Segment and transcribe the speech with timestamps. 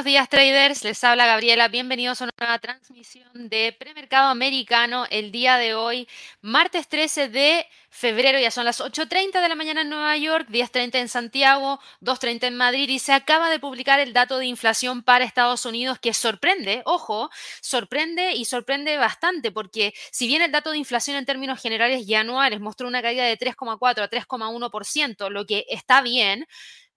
[0.00, 5.30] buenos días traders, les habla Gabriela, bienvenidos a una nueva transmisión de premercado americano el
[5.30, 6.08] día de hoy,
[6.40, 10.94] martes 13 de febrero, ya son las 8.30 de la mañana en Nueva York, 10.30
[11.00, 15.26] en Santiago, 2.30 en Madrid y se acaba de publicar el dato de inflación para
[15.26, 17.28] Estados Unidos que sorprende, ojo,
[17.60, 22.14] sorprende y sorprende bastante porque si bien el dato de inflación en términos generales y
[22.14, 26.46] anuales mostró una caída de 3,4 a 3,1%, lo que está bien,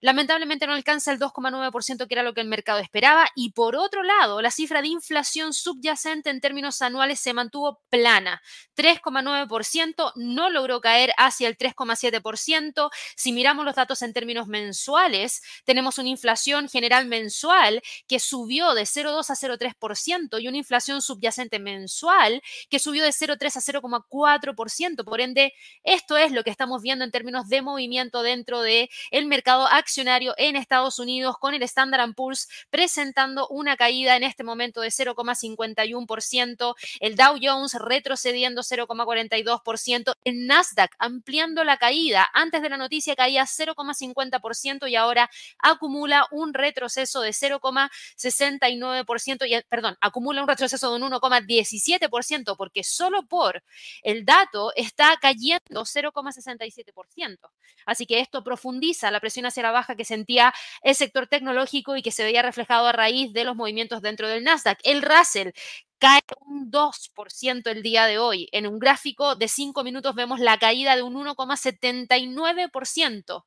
[0.04, 2.93] Lamentablemente no alcanza el 2,9% que era lo que el mercado esperaba
[3.34, 8.40] y por otro lado, la cifra de inflación subyacente en términos anuales se mantuvo plana,
[8.76, 12.90] 3,9%, no logró caer hacia el 3,7%.
[13.16, 18.82] Si miramos los datos en términos mensuales, tenemos una inflación general mensual que subió de
[18.82, 25.04] 0,2 a 0,3% y una inflación subyacente mensual que subió de 0,3 a 0,4%.
[25.04, 29.26] Por ende, esto es lo que estamos viendo en términos de movimiento dentro del el
[29.26, 32.48] mercado accionario en Estados Unidos con el Standard Poor's
[32.84, 40.94] presentando una caída en este momento de 0,51%, el Dow Jones retrocediendo 0,42%, el Nasdaq
[40.98, 42.28] ampliando la caída.
[42.34, 49.96] Antes de la noticia caía 0,50% y ahora acumula un retroceso de 0,69% y perdón,
[50.02, 53.64] acumula un retroceso de un 1,17% porque solo por
[54.02, 57.38] el dato está cayendo 0,67%.
[57.86, 62.02] Así que esto profundiza la presión hacia la baja que sentía el sector tecnológico y
[62.02, 62.42] que se veía
[62.74, 64.78] a raíz de los movimientos dentro del Nasdaq.
[64.84, 65.50] El Russell
[65.98, 68.48] cae un 2% el día de hoy.
[68.52, 73.44] En un gráfico de 5 minutos vemos la caída de un 1,79%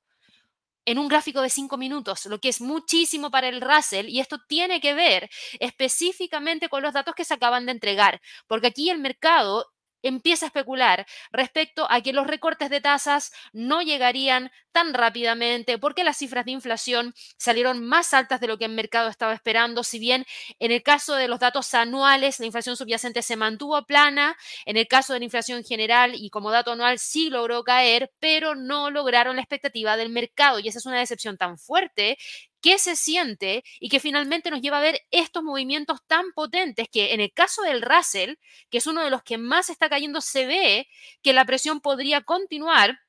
[0.88, 4.38] en un gráfico de 5 minutos, lo que es muchísimo para el Russell, y esto
[4.48, 9.00] tiene que ver específicamente con los datos que se acaban de entregar, porque aquí el
[9.00, 9.66] mercado
[10.02, 16.04] empieza a especular respecto a que los recortes de tasas no llegarían tan rápidamente porque
[16.04, 20.00] las cifras de inflación salieron más altas de lo que el mercado estaba esperando, si
[20.00, 20.26] bien
[20.60, 24.88] en el caso de los datos anuales la inflación subyacente se mantuvo plana, en el
[24.88, 29.38] caso de la inflación general y como dato anual sí logró caer, pero no lograron
[29.38, 32.18] la expectativa del mercado y esa es una decepción tan fuerte
[32.62, 37.14] qué se siente y que finalmente nos lleva a ver estos movimientos tan potentes que
[37.14, 38.36] en el caso del Russell,
[38.70, 40.88] que es uno de los que más está cayendo, se ve
[41.22, 43.00] que la presión podría continuar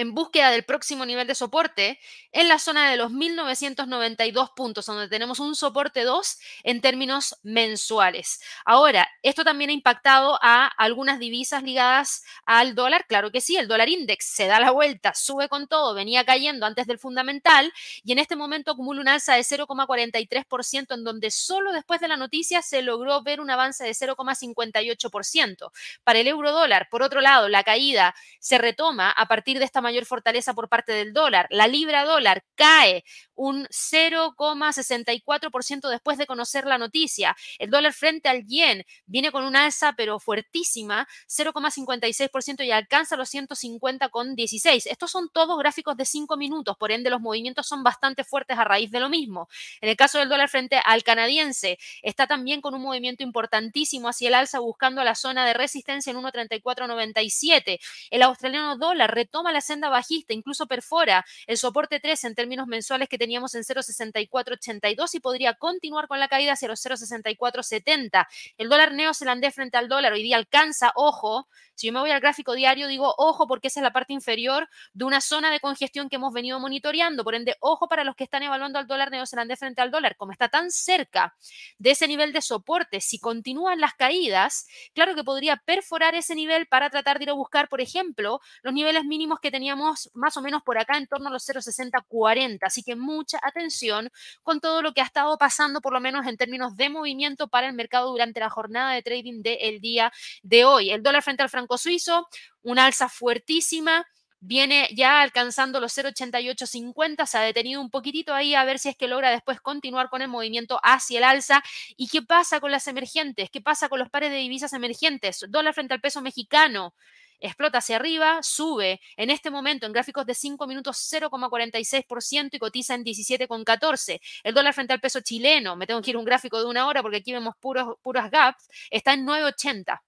[0.00, 1.98] en búsqueda del próximo nivel de soporte
[2.32, 8.40] en la zona de los 1992 puntos, donde tenemos un soporte 2 en términos mensuales.
[8.64, 13.06] Ahora, esto también ha impactado a algunas divisas ligadas al dólar.
[13.06, 16.64] Claro que sí, el dólar index se da la vuelta, sube con todo, venía cayendo
[16.64, 17.70] antes del fundamental
[18.02, 22.16] y en este momento acumula un alza de 0,43%, en donde solo después de la
[22.16, 25.70] noticia se logró ver un avance de 0,58%.
[26.04, 29.82] Para el euro dólar, por otro lado, la caída se retoma a partir de esta
[29.90, 31.46] mayor fortaleza por parte del dólar.
[31.50, 33.04] La libra dólar cae
[33.40, 37.34] un 0,64% después de conocer la noticia.
[37.58, 43.32] El dólar frente al yen viene con una alza pero fuertísima, 0,56% y alcanza los
[43.32, 44.88] 150,16.
[44.90, 48.64] Estos son todos gráficos de 5 minutos, por ende los movimientos son bastante fuertes a
[48.64, 49.48] raíz de lo mismo.
[49.80, 54.28] En el caso del dólar frente al canadiense, está también con un movimiento importantísimo hacia
[54.28, 57.80] el alza buscando la zona de resistencia en 1,3497.
[58.10, 63.08] El australiano dólar retoma la senda bajista, incluso perfora el soporte 3 en términos mensuales
[63.08, 68.26] que teníamos en 0,6482 y podría continuar con la caída hacia los 0,6470.
[68.58, 71.46] El dólar neozelandés frente al dólar hoy día alcanza, ojo,
[71.80, 74.68] si yo me voy al gráfico diario, digo, ojo, porque esa es la parte inferior
[74.92, 77.24] de una zona de congestión que hemos venido monitoreando.
[77.24, 80.16] Por ende, ojo para los que están evaluando al dólar neozelandés frente al dólar.
[80.16, 81.34] Como está tan cerca
[81.78, 86.66] de ese nivel de soporte, si continúan las caídas, claro que podría perforar ese nivel
[86.66, 90.42] para tratar de ir a buscar, por ejemplo, los niveles mínimos que teníamos más o
[90.42, 92.58] menos por acá en torno a los 0,6040.
[92.60, 94.08] Así que mucha atención
[94.42, 97.68] con todo lo que ha estado pasando, por lo menos en términos de movimiento para
[97.68, 100.10] el mercado durante la jornada de trading del día
[100.42, 100.90] de hoy.
[100.90, 102.26] El dólar frente al franco suizo,
[102.62, 104.06] una alza fuertísima,
[104.40, 108.96] viene ya alcanzando los 0,8850, se ha detenido un poquitito ahí a ver si es
[108.96, 111.62] que logra después continuar con el movimiento hacia el alza.
[111.96, 113.50] ¿Y qué pasa con las emergentes?
[113.50, 115.44] ¿Qué pasa con los pares de divisas emergentes?
[115.50, 116.94] Dólar frente al peso mexicano.
[117.40, 122.94] Explota hacia arriba, sube en este momento en gráficos de 5 minutos 0,46% y cotiza
[122.94, 124.20] en 17,14.
[124.42, 127.02] El dólar frente al peso chileno, me tengo que ir un gráfico de una hora
[127.02, 130.00] porque aquí vemos puros, puros gaps, está en 9,80.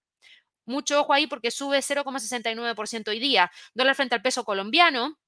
[0.67, 3.51] Mucho ojo ahí porque sube 0,69% hoy día.
[3.75, 5.19] Dólar frente al peso colombiano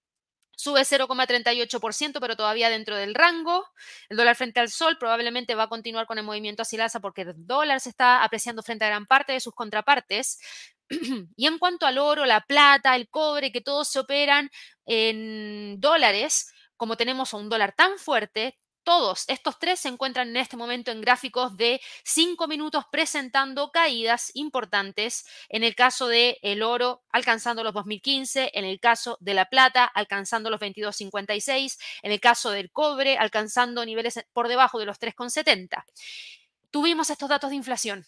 [0.57, 3.67] Sube 0,38%, pero todavía dentro del rango.
[4.09, 7.01] El dólar frente al sol probablemente va a continuar con el movimiento hacia el alza
[7.01, 10.39] porque el dólar se está apreciando frente a gran parte de sus contrapartes.
[11.37, 14.51] y en cuanto al oro, la plata, el cobre, que todos se operan
[14.87, 20.59] en dólares, como tenemos un dólar tan fuerte, todos estos tres se encuentran en este
[20.59, 25.25] momento en gráficos de 5 minutos presentando caídas importantes.
[25.49, 29.85] En el caso del el oro alcanzando los 2015, en el caso de la plata
[29.85, 35.83] alcanzando los 22.56, en el caso del cobre alcanzando niveles por debajo de los 3.70.
[36.71, 38.07] Tuvimos estos datos de inflación.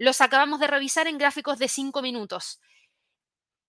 [0.00, 2.58] Los acabamos de revisar en gráficos de 5 minutos.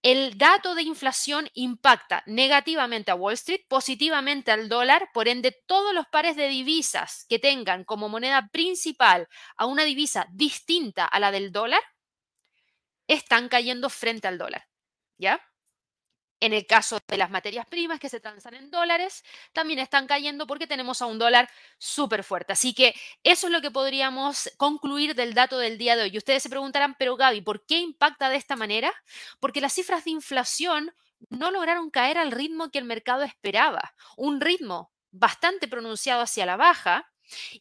[0.02, 5.94] El dato de inflación impacta negativamente a Wall Street, positivamente al dólar, por ende todos
[5.94, 11.32] los pares de divisas que tengan como moneda principal a una divisa distinta a la
[11.32, 11.82] del dólar
[13.08, 14.70] están cayendo frente al dólar.
[15.18, 15.42] ¿Ya?
[16.42, 19.24] En el caso de las materias primas que se transan en dólares,
[19.54, 21.48] también están cayendo porque tenemos a un dólar
[21.78, 22.54] súper fuerte.
[22.54, 26.18] Así que eso es lo que podríamos concluir del dato del día de hoy.
[26.18, 28.92] Ustedes se preguntarán, pero Gaby, ¿por qué impacta de esta manera?
[29.40, 30.92] Porque las cifras de inflación
[31.30, 33.94] no lograron caer al ritmo que el mercado esperaba.
[34.18, 37.11] Un ritmo bastante pronunciado hacia la baja,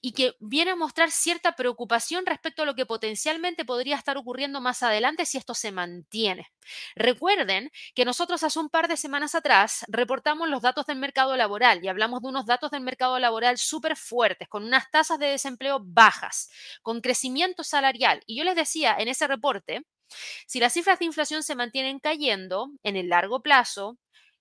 [0.01, 4.61] y que viene a mostrar cierta preocupación respecto a lo que potencialmente podría estar ocurriendo
[4.61, 6.53] más adelante si esto se mantiene.
[6.95, 11.85] Recuerden que nosotros hace un par de semanas atrás reportamos los datos del mercado laboral
[11.85, 15.81] y hablamos de unos datos del mercado laboral súper fuertes, con unas tasas de desempleo
[15.83, 16.51] bajas,
[16.83, 18.23] con crecimiento salarial.
[18.27, 19.83] Y yo les decía en ese reporte,
[20.47, 23.99] si las cifras de inflación se mantienen cayendo en el largo plazo,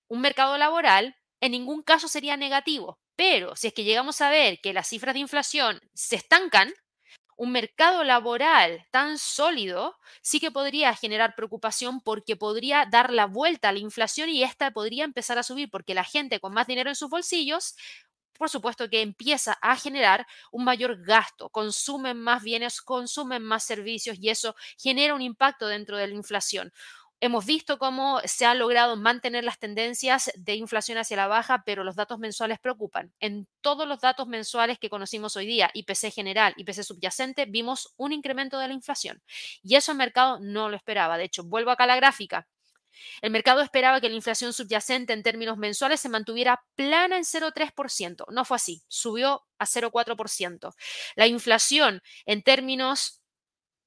[0.08, 2.99] un mercado laboral en ningún caso sería negativo.
[3.20, 6.72] Pero si es que llegamos a ver que las cifras de inflación se estancan,
[7.36, 13.68] un mercado laboral tan sólido sí que podría generar preocupación porque podría dar la vuelta
[13.68, 16.88] a la inflación y esta podría empezar a subir porque la gente con más dinero
[16.88, 17.76] en sus bolsillos,
[18.38, 24.16] por supuesto que empieza a generar un mayor gasto, consumen más bienes, consumen más servicios
[24.18, 26.72] y eso genera un impacto dentro de la inflación.
[27.22, 31.84] Hemos visto cómo se han logrado mantener las tendencias de inflación hacia la baja, pero
[31.84, 33.12] los datos mensuales preocupan.
[33.20, 38.12] En todos los datos mensuales que conocimos hoy día, IPC general, IPC subyacente, vimos un
[38.12, 39.22] incremento de la inflación.
[39.62, 41.18] Y eso el mercado no lo esperaba.
[41.18, 42.48] De hecho, vuelvo acá a la gráfica.
[43.20, 48.24] El mercado esperaba que la inflación subyacente en términos mensuales se mantuviera plana en 0,3%.
[48.32, 50.74] No fue así, subió a 0,4%.
[51.16, 53.19] La inflación en términos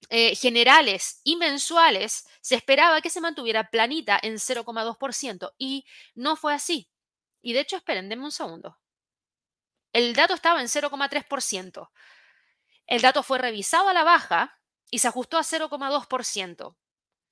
[0.10, 5.86] eh, generales y mensuales, se esperaba que se mantuviera planita en 0,2% y
[6.16, 6.90] no fue así.
[7.42, 8.80] Y de hecho, esperen, denme un segundo.
[9.94, 11.92] El dato estaba en 0,3%.
[12.88, 14.60] El dato fue revisado a la baja
[14.90, 16.76] y se ajustó a 0,2%.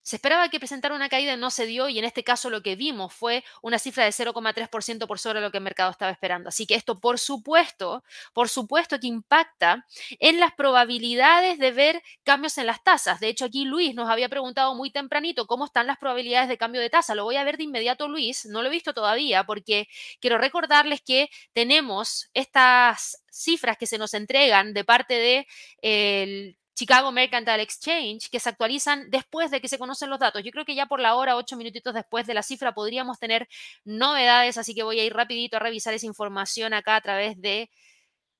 [0.03, 2.75] Se esperaba que presentara una caída, no se dio y en este caso lo que
[2.75, 6.49] vimos fue una cifra de 0,3% por sobre lo que el mercado estaba esperando.
[6.49, 8.03] Así que esto, por supuesto,
[8.33, 9.85] por supuesto que impacta
[10.19, 13.19] en las probabilidades de ver cambios en las tasas.
[13.19, 16.81] De hecho, aquí Luis nos había preguntado muy tempranito cómo están las probabilidades de cambio
[16.81, 17.15] de tasa.
[17.15, 18.45] Lo voy a ver de inmediato, Luis.
[18.45, 19.87] No lo he visto todavía porque
[20.19, 25.47] quiero recordarles que tenemos estas cifras que se nos entregan de parte de
[25.81, 30.41] el Chicago Mercantile Exchange, que se actualizan después de que se conocen los datos.
[30.43, 33.47] Yo creo que ya por la hora, ocho minutitos después de la cifra, podríamos tener
[33.85, 37.69] novedades, así que voy a ir rapidito a revisar esa información acá a través de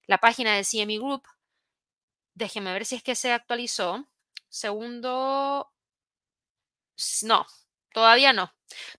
[0.08, 1.22] la página de CME Group.
[2.34, 4.08] Déjenme ver si es que se actualizó.
[4.50, 5.72] Segundo.
[7.22, 7.46] No,
[7.94, 8.52] todavía no.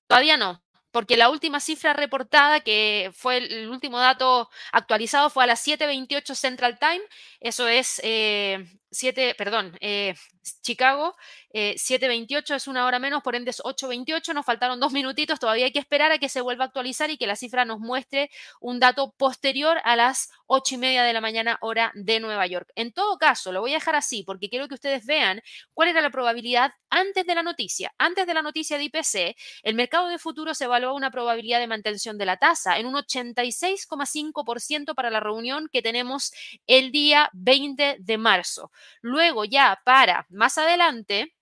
[0.06, 5.46] Todavía no porque la última cifra reportada, que fue el último dato actualizado, fue a
[5.46, 7.00] las 7.28 Central Time,
[7.40, 10.14] eso es eh, 7, perdón, eh,
[10.62, 11.16] Chicago,
[11.54, 15.64] 7.28 eh, es una hora menos, por ende es 8.28, nos faltaron dos minutitos, todavía
[15.64, 18.30] hay que esperar a que se vuelva a actualizar y que la cifra nos muestre
[18.60, 22.70] un dato posterior a las 8 y media de la mañana hora de Nueva York.
[22.74, 25.40] En todo caso, lo voy a dejar así porque quiero que ustedes vean
[25.72, 27.94] cuál era la probabilidad antes de la noticia.
[27.96, 32.18] Antes de la noticia de IPC, el mercado de futuros evaluó una probabilidad de mantención
[32.18, 36.32] de la tasa en un 86,5% para la reunión que tenemos
[36.66, 38.70] el día 20 de marzo.
[39.00, 41.34] Luego ya para más adelante,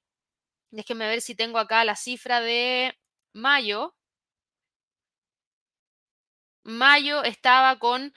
[0.71, 2.99] déjenme ver si tengo acá la cifra de
[3.33, 3.95] mayo.
[6.65, 8.13] Mayo estaba con,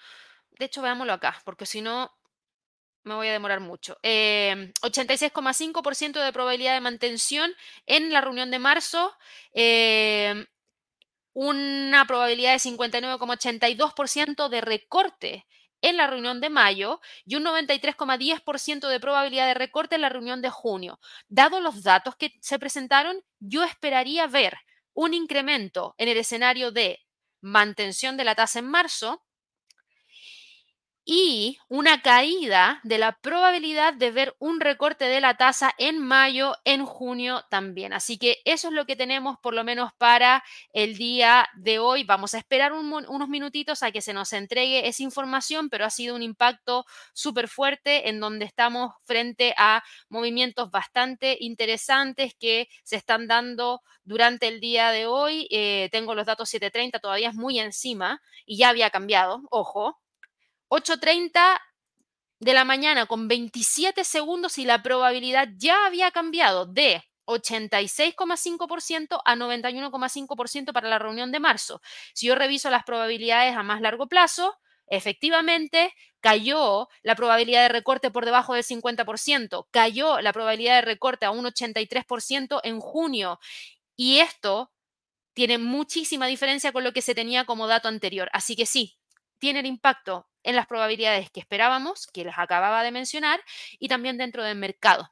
[0.59, 2.11] de hecho veámoslo acá, porque si no
[3.03, 3.97] me voy a demorar mucho.
[4.01, 7.53] 86,5% em, de probabilidad de mantención
[7.85, 9.13] en la reunión de marzo.
[9.53, 10.45] Em,
[11.33, 15.45] una probabilidad de 59,82% de recorte
[15.83, 20.41] en la reunión de mayo y un 93,10% de probabilidad de recorte en la reunión
[20.41, 20.99] de junio.
[21.27, 24.57] Dado los datos que se presentaron, yo esperaría ver
[24.93, 27.01] un incremento en el escenario de
[27.41, 29.21] mantención de la tasa en marzo
[31.05, 36.55] y una caída de la probabilidad de ver un recorte de la tasa en mayo,
[36.63, 37.91] en junio también.
[37.93, 42.03] Así que eso es lo que tenemos por lo menos para el día de hoy.
[42.05, 46.15] Vamos a esperar unos minutitos a que se nos entregue esa información, pero ha sido
[46.15, 53.27] un impacto súper fuerte en donde estamos frente a movimientos bastante interesantes que se están
[53.27, 55.47] dando durante el día de hoy.
[55.51, 59.99] Eh, tengo los datos 730, todavía es muy encima y ya había cambiado, ojo,
[60.73, 61.61] 8.30
[62.39, 69.35] de la mañana con 27 segundos y la probabilidad ya había cambiado de 86,5% a
[69.35, 71.79] 91,5% para la reunión de marzo.
[72.15, 78.09] Si yo reviso las probabilidades a más largo plazo, efectivamente cayó la probabilidad de recorte
[78.09, 83.39] por debajo del 50%, cayó la probabilidad de recorte a un 83% en junio.
[83.95, 84.71] Y esto
[85.35, 88.27] tiene muchísima diferencia con lo que se tenía como dato anterior.
[88.33, 88.97] Así que sí,
[89.37, 93.41] tiene el impacto en las probabilidades que esperábamos, que les acababa de mencionar,
[93.79, 95.11] y también dentro del mercado.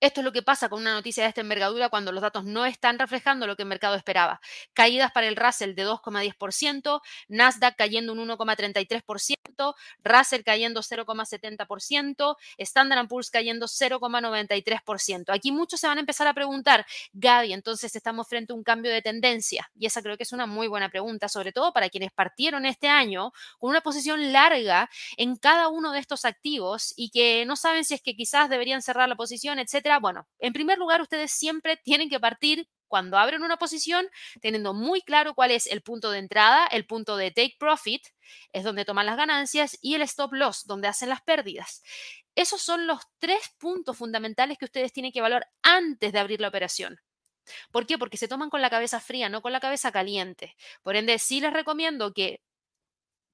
[0.00, 2.64] Esto es lo que pasa con una noticia de esta envergadura cuando los datos no
[2.66, 4.40] están reflejando lo que el mercado esperaba.
[4.72, 9.74] Caídas para el Russell de 2,10%, Nasdaq cayendo un 1,33%,
[10.04, 15.34] Russell cayendo 0,70%, Standard Poor's cayendo 0,93%.
[15.34, 18.92] Aquí muchos se van a empezar a preguntar, Gaby, entonces estamos frente a un cambio
[18.92, 19.68] de tendencia.
[19.76, 22.86] Y esa creo que es una muy buena pregunta, sobre todo para quienes partieron este
[22.88, 27.84] año con una posición larga en cada uno de estos activos y que no saben
[27.84, 31.78] si es que quizás deberían cerrar la posición, etcétera bueno, en primer lugar, ustedes siempre
[31.78, 34.08] tienen que partir cuando abren una posición
[34.40, 38.02] teniendo muy claro cuál es el punto de entrada, el punto de take profit,
[38.52, 41.82] es donde toman las ganancias, y el stop loss, donde hacen las pérdidas.
[42.34, 46.48] Esos son los tres puntos fundamentales que ustedes tienen que evaluar antes de abrir la
[46.48, 47.00] operación.
[47.70, 47.98] ¿Por qué?
[47.98, 50.54] Porque se toman con la cabeza fría, no con la cabeza caliente.
[50.82, 52.42] Por ende, sí les recomiendo que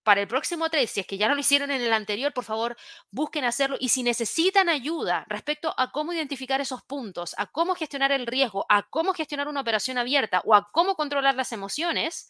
[0.04, 2.44] para el próximo trade, si es que ya no lo hicieron en el anterior, por
[2.44, 2.76] favor,
[3.11, 3.76] busquen hacerlo.
[3.80, 8.66] Y si necesitan ayuda respecto a cómo identificar esos puntos, a cómo gestionar el riesgo,
[8.68, 12.28] a cómo gestionar una operación abierta o a cómo controlar las emociones,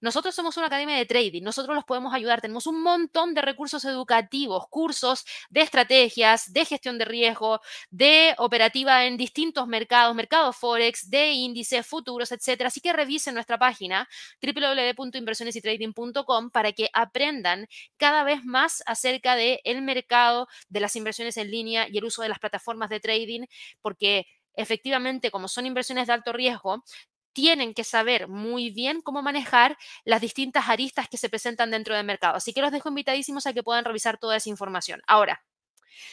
[0.00, 3.84] nosotros somos una academia de trading, nosotros los podemos ayudar, tenemos un montón de recursos
[3.84, 7.60] educativos, cursos de estrategias, de gestión de riesgo,
[7.90, 12.68] de operativa en distintos mercados, mercados forex, de índices, futuros, etcétera.
[12.68, 14.08] Así que revisen nuestra página
[14.42, 21.50] www.inversionesytrading.com para que aprendan cada vez más acerca del el mercado de las inversiones en
[21.50, 23.42] línea y el uso de las plataformas de trading,
[23.82, 26.82] porque efectivamente, como son inversiones de alto riesgo,
[27.32, 32.04] tienen que saber muy bien cómo manejar las distintas aristas que se presentan dentro del
[32.04, 32.36] mercado.
[32.36, 35.00] Así que los dejo invitadísimos a que puedan revisar toda esa información.
[35.06, 35.42] Ahora,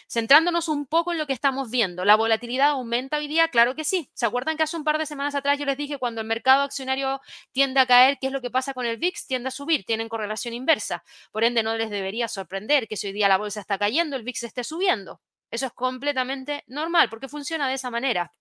[0.07, 3.47] Centrándonos un poco en lo que estamos viendo, ¿la volatilidad aumenta hoy día?
[3.49, 4.09] Claro que sí.
[4.13, 6.63] ¿Se acuerdan que hace un par de semanas atrás yo les dije cuando el mercado
[6.63, 9.27] accionario tiende a caer, qué es lo que pasa con el VIX?
[9.27, 11.03] Tiende a subir, tienen correlación inversa.
[11.31, 14.23] Por ende, no les debería sorprender que si hoy día la bolsa está cayendo, el
[14.23, 15.21] VIX esté subiendo.
[15.51, 18.33] Eso es completamente normal porque funciona de esa manera.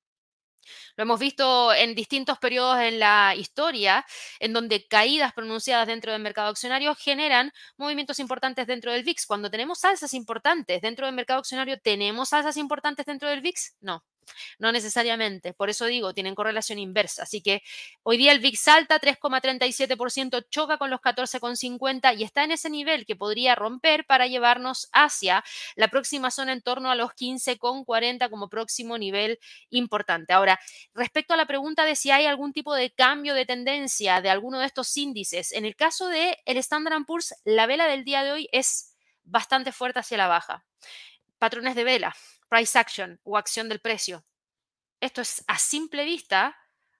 [0.96, 4.04] Lo hemos visto en distintos periodos en la historia,
[4.40, 9.26] en donde caídas pronunciadas dentro del mercado accionario generan movimientos importantes dentro del VIX.
[9.26, 13.76] Cuando tenemos alzas importantes dentro del mercado accionario, ¿tenemos alzas importantes dentro del VIX?
[13.80, 14.04] No.
[14.58, 17.24] No necesariamente, por eso digo, tienen correlación inversa.
[17.24, 17.62] Así que
[18.02, 23.06] hoy día el VIX salta 3,37%, choca con los 14,50 y está en ese nivel
[23.06, 28.48] que podría romper para llevarnos hacia la próxima zona en torno a los 15,40 como
[28.48, 29.38] próximo nivel
[29.70, 30.32] importante.
[30.32, 30.58] Ahora,
[30.94, 34.58] respecto a la pregunta de si hay algún tipo de cambio de tendencia de alguno
[34.58, 38.32] de estos índices, en el caso de el Standard Poor's, la vela del día de
[38.32, 40.64] hoy es bastante fuerte hacia la baja.
[41.38, 42.16] Patrones de vela,
[42.48, 44.24] price action o acción del precio.
[45.00, 46.56] Esto es a simple vista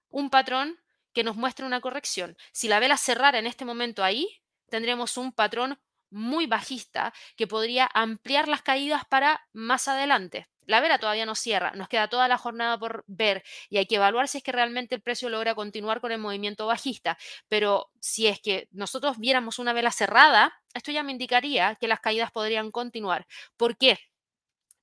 [0.09, 0.79] un patrón
[1.13, 2.37] que nos muestra una corrección.
[2.51, 4.29] Si la vela cerrara en este momento ahí,
[4.69, 10.47] tendremos un patrón muy bajista que podría ampliar las caídas para más adelante.
[10.65, 13.95] La vela todavía no cierra, nos queda toda la jornada por ver y hay que
[13.95, 17.17] evaluar si es que realmente el precio logra continuar con el movimiento bajista.
[17.47, 22.01] Pero si es que nosotros viéramos una vela cerrada, esto ya me indicaría que las
[22.01, 23.27] caídas podrían continuar.
[23.55, 23.97] ¿Por qué?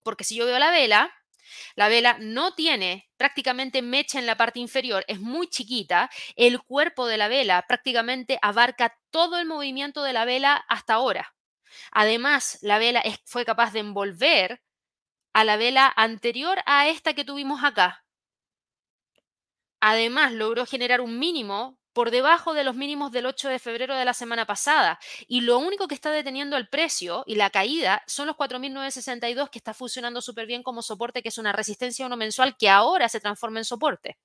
[0.05, 1.13] Porque si yo veo la vela,
[1.75, 6.11] la vela no tiene prácticamente mecha en la parte inferior, es muy chiquita.
[6.37, 11.35] El cuerpo de la vela prácticamente abarca todo el movimiento de la vela hasta ahora.
[11.91, 14.63] Además, la vela fue capaz de envolver
[15.33, 18.05] a la vela anterior a esta que tuvimos acá.
[19.81, 24.05] Además, logró generar un mínimo por debajo de los mínimos del 8 de febrero de
[24.05, 24.99] la semana pasada.
[25.27, 29.59] Y lo único que está deteniendo el precio y la caída son los 4.962 que
[29.59, 33.21] está funcionando súper bien como soporte, que es una resistencia uno mensual que ahora se
[33.21, 34.19] transforma en soporte.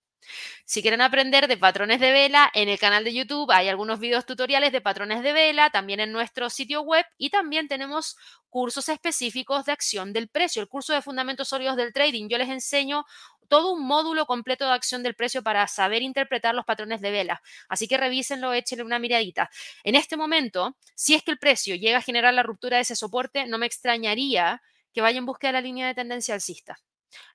[0.65, 4.25] Si quieren aprender de patrones de vela, en el canal de YouTube hay algunos videos
[4.25, 8.15] tutoriales de patrones de vela, también en nuestro sitio web y también tenemos
[8.49, 10.61] cursos específicos de acción del precio.
[10.61, 13.05] El curso de fundamentos sólidos del trading, yo les enseño
[13.47, 17.41] todo un módulo completo de acción del precio para saber interpretar los patrones de vela.
[17.67, 19.49] Así que revísenlo, échenle una miradita.
[19.83, 22.95] En este momento, si es que el precio llega a generar la ruptura de ese
[22.95, 24.61] soporte, no me extrañaría
[24.93, 26.77] que vaya en busca de la línea de tendencia alcista.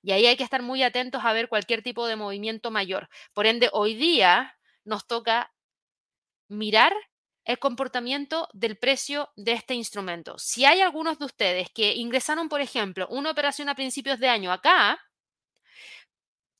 [0.01, 3.09] Y ahí hay que estar muy atentos a ver cualquier tipo de movimiento mayor.
[3.33, 5.53] Por ende, hoy día nos toca
[6.47, 6.93] mirar
[7.45, 10.35] el comportamiento del precio de este instrumento.
[10.37, 14.51] Si hay algunos de ustedes que ingresaron, por ejemplo, una operación a principios de año
[14.51, 14.99] acá,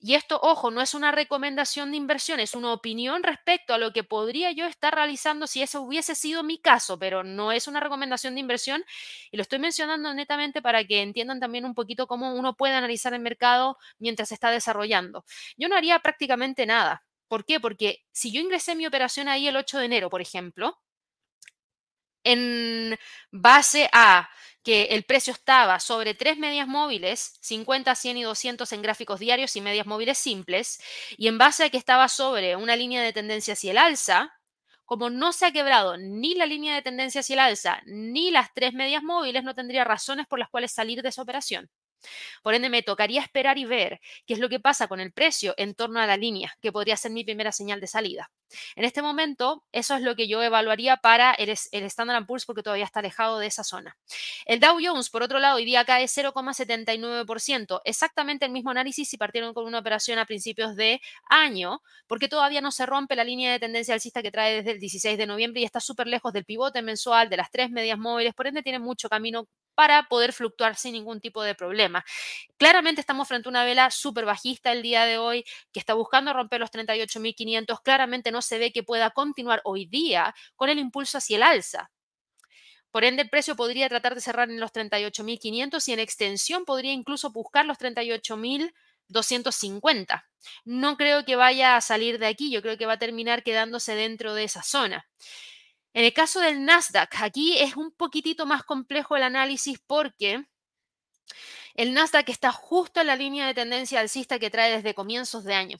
[0.06, 3.92] y esto, ojo, no es una recomendación de inversión, es una opinión respecto a lo
[3.92, 7.80] que podría yo estar realizando si ese hubiese sido mi caso, pero no es una
[7.80, 8.84] recomendación de inversión.
[9.32, 13.16] Y lo estoy mencionando netamente para que entiendan también un poquito cómo uno puede analizar
[13.16, 15.26] el mercado mientras se está desarrollando.
[15.58, 17.04] Yo no haría prácticamente nada.
[17.28, 17.60] ¿Por qué?
[17.60, 20.78] Porque si yo ingresé mi operación ahí el 8 de enero, por ejemplo,
[22.26, 22.98] en
[23.32, 24.30] base a
[24.64, 29.56] que el precio estaba sobre tres medias móviles, 50, 100 y 200 en gráficos diarios
[29.56, 30.80] y medias móviles simples,
[31.18, 34.34] y en base a que estaba sobre una línea de tendencia hacia el alza,
[34.86, 38.54] como no se ha quebrado ni la línea de tendencia hacia el alza ni las
[38.54, 41.70] tres medias móviles, no tendría razones por las cuales salir de esa operación.
[42.44, 45.54] Por ende, me tocaría esperar y ver qué es lo que pasa con el precio
[45.58, 48.32] en torno a la línea, que podría ser mi primera señal de salida.
[48.76, 52.64] En este momento, eso es lo que yo evaluaría para el, el Standard Poor's porque
[52.64, 53.98] todavía está alejado de esa zona.
[54.46, 59.18] El Dow Jones, por otro lado, hoy día cae 0,79%, exactamente el mismo análisis si
[59.18, 63.52] partieron con una operación a principios de año, porque todavía no se rompe la línea
[63.52, 66.46] de tendencia alcista que trae desde el 16 de noviembre y está súper lejos del
[66.46, 70.76] pivote mensual, de las tres medias móviles, por ende tiene mucho camino para poder fluctuar
[70.76, 72.04] sin ningún tipo de problema.
[72.58, 76.34] Claramente estamos frente a una vela súper bajista el día de hoy que está buscando
[76.34, 77.80] romper los 38.500.
[77.84, 81.92] Claramente no se ve que pueda continuar hoy día con el impulso hacia el alza.
[82.92, 86.94] Por ende, el precio podría tratar de cerrar en los 38.500 y en extensión podría
[86.94, 90.24] incluso buscar los 38.250.
[90.64, 93.96] No creo que vaya a salir de aquí, yo creo que va a terminar quedándose
[93.96, 95.06] dentro de esa zona.
[95.96, 100.46] En el caso del Nasdaq, aquí es un poquitito más complejo el análisis porque
[101.74, 105.54] el Nasdaq está justo en la línea de tendencia alcista que trae desde comienzos de
[105.54, 105.78] año.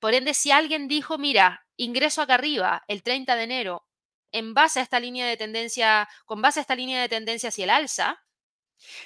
[0.00, 3.86] Por ende, si alguien dijo, mira, ingreso acá arriba el 30 de enero
[4.30, 7.64] en base a esta línea de tendencia, con base a esta línea de tendencia hacia
[7.64, 8.24] el alza,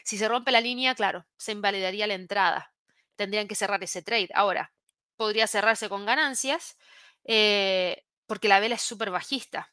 [0.05, 2.73] si se rompe la línea, claro, se invalidaría la entrada.
[3.17, 4.29] Tendrían que cerrar ese trade.
[4.33, 4.73] Ahora,
[5.17, 6.79] podría cerrarse con ganancias
[7.25, 9.73] eh, porque la vela es súper bajista.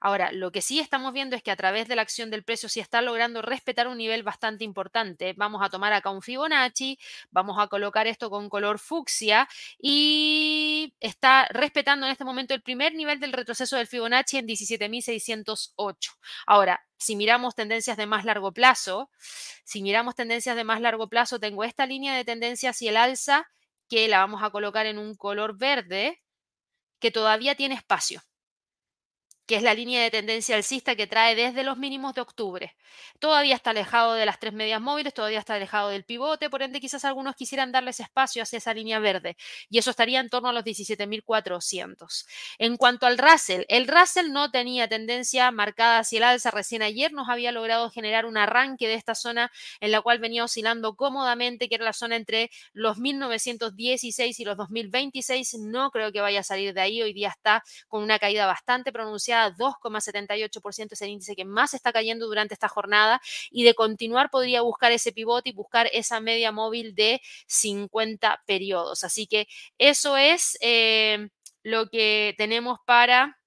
[0.00, 2.70] Ahora, lo que sí estamos viendo es que a través de la acción del precio
[2.70, 5.34] sí está logrando respetar un nivel bastante importante.
[5.36, 6.98] Vamos a tomar acá un Fibonacci,
[7.30, 9.46] vamos a colocar esto con color fucsia
[9.78, 15.96] y está respetando en este momento el primer nivel del retroceso del Fibonacci en 17.608.
[16.46, 19.10] Ahora, si miramos tendencias de más largo plazo,
[19.64, 23.50] si miramos tendencias de más largo plazo, tengo esta línea de tendencia hacia el alza
[23.88, 26.22] que la vamos a colocar en un color verde
[27.00, 28.22] que todavía tiene espacio
[29.50, 32.76] que es la línea de tendencia alcista que trae desde los mínimos de octubre.
[33.18, 36.80] Todavía está alejado de las tres medias móviles, todavía está alejado del pivote, por ende
[36.80, 39.36] quizás algunos quisieran darles espacio hacia esa línea verde
[39.68, 42.26] y eso estaría en torno a los 17.400.
[42.58, 47.12] En cuanto al Russell, el Russell no tenía tendencia marcada hacia el alza, recién ayer
[47.12, 51.68] nos había logrado generar un arranque de esta zona en la cual venía oscilando cómodamente,
[51.68, 56.44] que era la zona entre los 1916 y los 2026, no creo que vaya a
[56.44, 61.36] salir de ahí, hoy día está con una caída bastante pronunciada 2,78% es el índice
[61.36, 65.52] que más está cayendo durante esta jornada y de continuar podría buscar ese pivote y
[65.52, 69.04] buscar esa media móvil de 50 periodos.
[69.04, 69.48] Así que
[69.78, 71.28] eso es eh,
[71.62, 73.38] lo que tenemos para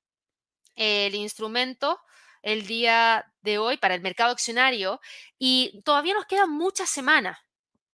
[0.75, 1.99] el instrumento
[2.43, 4.99] el día de hoy para el mercado accionario
[5.39, 7.39] y todavía nos quedan muchas semanas.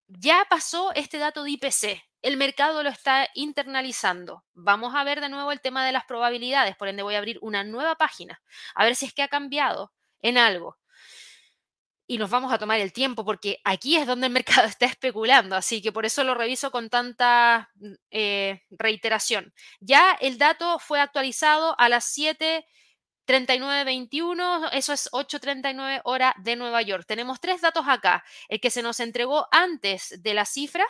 [0.06, 4.42] Ya pasó este dato de IPC, el mercado lo está internalizando.
[4.52, 7.38] Vamos a ver de nuevo el tema de las probabilidades, por ende voy a abrir
[7.40, 8.42] una nueva página,
[8.74, 10.76] a ver si es que ha cambiado en algo.
[12.08, 15.54] Y nos vamos a tomar el tiempo porque aquí es donde el mercado está especulando,
[15.54, 19.54] así que por eso lo reviso con tanta mm, eh, reiteración.
[19.78, 27.04] Ya el dato fue actualizado a las 7.39.21, eso es 8.39 hora de Nueva York.
[27.06, 28.24] Tenemos tres datos acá.
[28.48, 30.84] El que se nos entregó antes de la cifra,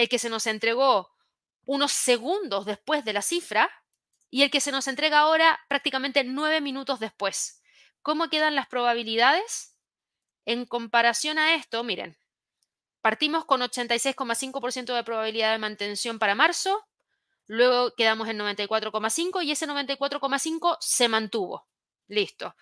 [0.00, 1.10] el que se nos entregó
[1.66, 3.70] unos segundos después de la cifra
[4.30, 7.62] y el que se nos entrega ahora prácticamente nueve minutos después.
[8.02, 9.76] ¿Cómo quedan las probabilidades?
[10.46, 12.16] En comparación a esto, miren,
[13.02, 16.86] partimos con 86,5% de probabilidad de mantención para marzo,
[17.46, 21.66] luego quedamos en 94,5 y ese 94,5 se mantuvo.
[22.08, 22.56] Listo.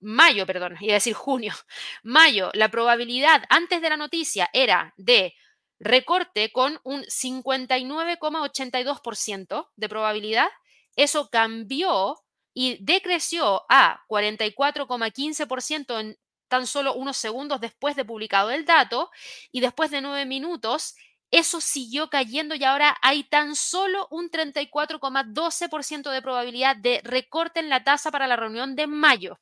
[0.00, 1.52] Mayo, perdón, iba a decir junio.
[2.04, 5.34] Mayo, la probabilidad antes de la noticia era de
[5.80, 10.48] recorte con un 59,82% de probabilidad.
[10.96, 12.18] Eso cambió
[12.54, 19.10] y decreció a 44,15% en tan solo unos segundos después de publicado el dato
[19.52, 20.96] y después de nueve minutos
[21.30, 27.68] eso siguió cayendo y ahora hay tan solo un 34,12% de probabilidad de recorte en
[27.68, 29.38] la tasa para la reunión de mayo,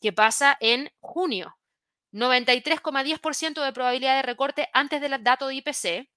[0.00, 1.56] que pasa en junio.
[2.14, 6.08] 93,10% de probabilidad de recorte antes del dato de IPC,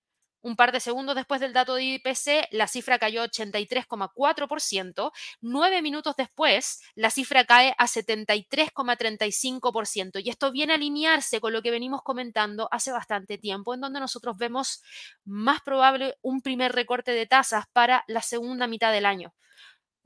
[0.41, 5.11] un par de segundos después del dato de IPC, la cifra cayó 83,4%.
[5.41, 10.21] Nueve minutos después, la cifra cae a 73,35%.
[10.23, 13.99] Y esto viene a alinearse con lo que venimos comentando hace bastante tiempo, en donde
[13.99, 14.83] nosotros vemos
[15.25, 19.33] más probable un primer recorte de tasas para la segunda mitad del año.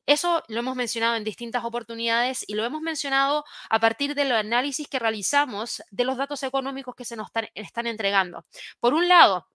[0.06, 4.88] Eso lo hemos mencionado en distintas oportunidades y lo hemos mencionado a partir del análisis
[4.88, 8.46] que realizamos de los datos económicos que se nos están, están entregando.
[8.80, 9.48] Por un lado,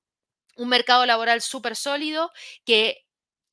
[0.56, 2.32] un mercado laboral súper sólido
[2.64, 3.06] que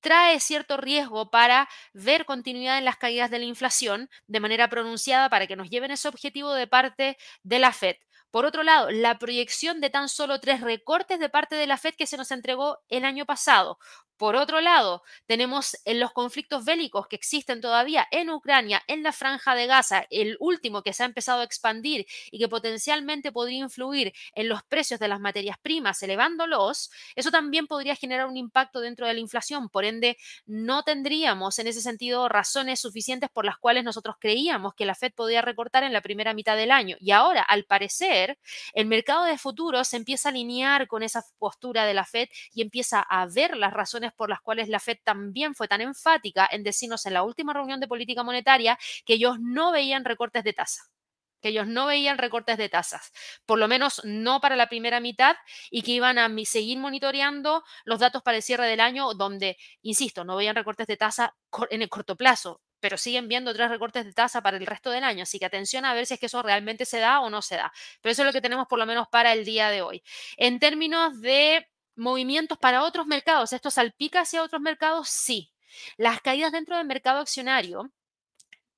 [0.04, 5.30] trae cierto riesgo para ver continuidad en las caídas de la inflación de manera pronunciada
[5.30, 7.96] para que nos lleven ese objetivo de parte de la Fed.
[8.34, 11.94] Por otro lado, la proyección de tan solo tres recortes de parte de la Fed
[11.94, 13.78] que se nos entregó el año pasado.
[14.18, 19.12] Por otro lado, tenemos en los conflictos bélicos que existen todavía en Ucrania, en la
[19.12, 23.60] franja de Gaza, el último que se ha empezado a expandir y que potencialmente podría
[23.60, 28.80] influir en los precios de las materias primas, elevándolos, eso también podría generar un impacto
[28.80, 29.68] dentro de la inflación.
[29.68, 34.86] Por ende, no tendríamos en ese sentido razones suficientes por las cuales nosotros creíamos que
[34.86, 36.96] la Fed podía recortar en la primera mitad del año.
[37.00, 38.23] Y ahora, al parecer,
[38.74, 42.62] el mercado de futuros se empieza a alinear con esa postura de la Fed y
[42.62, 46.64] empieza a ver las razones por las cuales la Fed también fue tan enfática en
[46.64, 50.84] decirnos en la última reunión de política monetaria que ellos no veían recortes de tasa
[51.44, 53.12] que ellos no veían recortes de tasas,
[53.46, 55.36] por lo menos no para la primera mitad,
[55.70, 60.24] y que iban a seguir monitoreando los datos para el cierre del año, donde, insisto,
[60.24, 61.36] no veían recortes de tasa
[61.70, 65.06] en el corto plazo, pero siguen viendo tres recortes de tasa para el resto del
[65.06, 65.24] año.
[65.24, 67.56] Así que atención a ver si es que eso realmente se da o no se
[67.56, 67.72] da.
[68.02, 70.04] Pero eso es lo que tenemos por lo menos para el día de hoy.
[70.36, 71.66] En términos de
[71.96, 73.54] movimientos para otros mercados.
[73.54, 75.08] ¿Esto salpica hacia otros mercados?
[75.08, 75.54] Sí.
[75.96, 77.90] Las caídas dentro del mercado accionario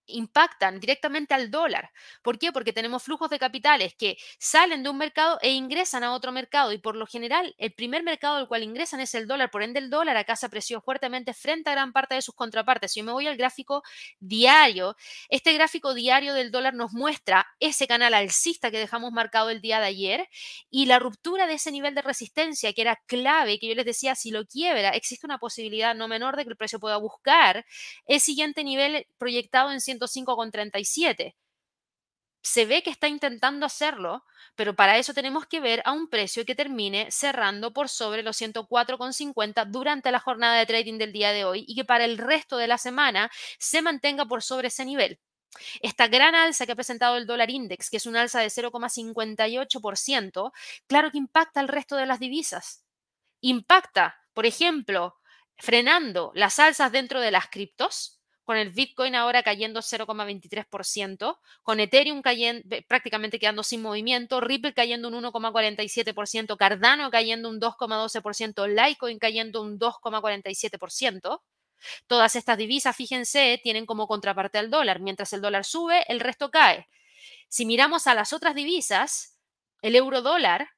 [0.08, 1.92] impactan directamente al dólar.
[2.22, 2.52] ¿Por qué?
[2.52, 6.72] Porque tenemos flujos de capitales que salen de un mercado e ingresan a otro mercado
[6.74, 9.80] y por lo general el primer mercado al cual ingresan es el dólar, por ende
[9.80, 12.92] el dólar acá se apreció fuertemente frente a gran parte de sus contrapartes.
[12.92, 13.84] Si me voy al gráfico
[14.20, 14.96] diario,
[15.30, 19.80] este gráfico diario del dólar nos muestra ese canal alcista que dejamos marcado el día
[19.80, 20.30] de ayer
[20.70, 24.16] y la ruptura de ese nivel de resistencia que era clave, que yo les decía,
[24.16, 27.66] si lo quiebra, existe una posibilidad no menor de que el precio pueda buscar
[28.06, 31.36] el siguiente nivel proyectado en 105,37.
[32.42, 34.24] Se ve que está intentando hacerlo,
[34.56, 38.40] pero para eso tenemos que ver a un precio que termine cerrando por sobre los
[38.40, 42.58] 104,50 durante la jornada de trading del día de hoy y que para el resto
[42.58, 45.20] de la semana se mantenga por sobre ese nivel.
[45.82, 50.52] Esta gran alza que ha presentado el dólar index, que es una alza de 0,58%,
[50.88, 52.84] claro que impacta al resto de las divisas.
[53.42, 55.16] Impacta, por ejemplo,
[55.58, 58.15] frenando las alzas dentro de las criptos,
[58.46, 65.10] con el Bitcoin ahora cayendo 0,23%, con Ethereum cayendo, prácticamente quedando sin movimiento, Ripple cayendo
[65.10, 71.42] un 1,47%, Cardano cayendo un 2,12%, Litecoin cayendo un 2,47%.
[72.08, 75.00] Todas estas divisas, fíjense, tienen como contraparte al dólar.
[75.00, 76.88] Mientras el dólar sube, el resto cae.
[77.50, 79.38] Si miramos a las otras divisas,
[79.82, 80.70] el euro dólar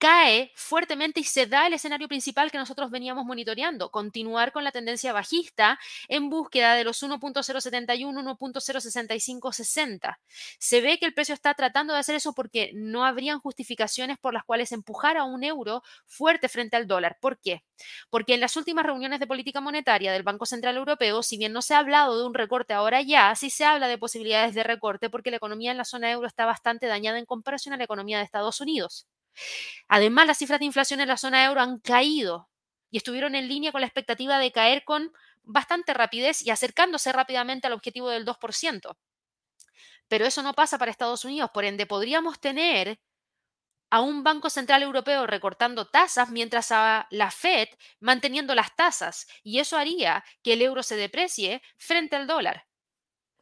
[0.00, 4.72] cae fuertemente y se da el escenario principal que nosotros veníamos monitoreando, continuar con la
[4.72, 10.18] tendencia bajista en búsqueda de los 1.071, 1.06560.
[10.58, 14.32] Se ve que el precio está tratando de hacer eso porque no habrían justificaciones por
[14.32, 17.18] las cuales empujar a un euro fuerte frente al dólar.
[17.20, 17.62] ¿Por qué?
[18.08, 21.60] Porque en las últimas reuniones de política monetaria del Banco Central Europeo, si bien no
[21.60, 25.10] se ha hablado de un recorte ahora ya, sí se habla de posibilidades de recorte
[25.10, 28.16] porque la economía en la zona euro está bastante dañada en comparación a la economía
[28.16, 29.06] de Estados Unidos.
[29.88, 32.48] Además, las cifras de inflación en la zona euro han caído
[32.90, 37.66] y estuvieron en línea con la expectativa de caer con bastante rapidez y acercándose rápidamente
[37.66, 38.96] al objetivo del 2%.
[40.08, 43.00] Pero eso no pasa para Estados Unidos, por ende podríamos tener
[43.90, 49.58] a un Banco Central Europeo recortando tasas mientras a la Fed manteniendo las tasas y
[49.58, 52.69] eso haría que el euro se deprecie frente al dólar.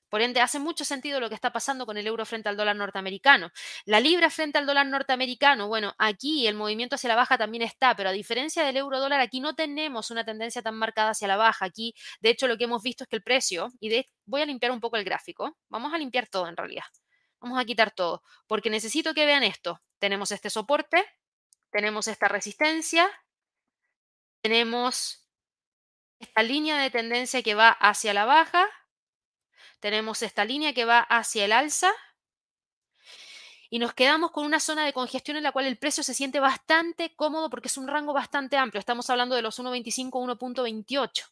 [0.08, 2.76] Por ende, hace mucho sentido lo que está pasando con el euro frente al dólar
[2.76, 3.50] norteamericano.
[3.84, 7.94] La libra frente al dólar norteamericano, bueno, aquí el movimiento hacia la baja también está,
[7.94, 11.36] pero a diferencia del euro dólar, aquí no tenemos una tendencia tan marcada hacia la
[11.36, 11.66] baja.
[11.66, 14.72] Aquí, de hecho, lo que hemos visto es que el precio, y voy a limpiar
[14.72, 16.84] un poco el gráfico, vamos a limpiar todo en realidad.
[17.40, 19.80] Vamos a quitar todo, porque necesito que vean esto.
[19.98, 21.04] Tenemos este soporte,
[21.70, 23.08] tenemos esta resistencia,
[24.42, 25.28] tenemos
[26.18, 28.66] esta línea de tendencia que va hacia la baja,
[29.80, 31.90] tenemos esta línea que va hacia el alza
[33.70, 36.40] y nos quedamos con una zona de congestión en la cual el precio se siente
[36.40, 38.80] bastante cómodo porque es un rango bastante amplio.
[38.80, 41.24] Estamos hablando de los 1.25, 1.28.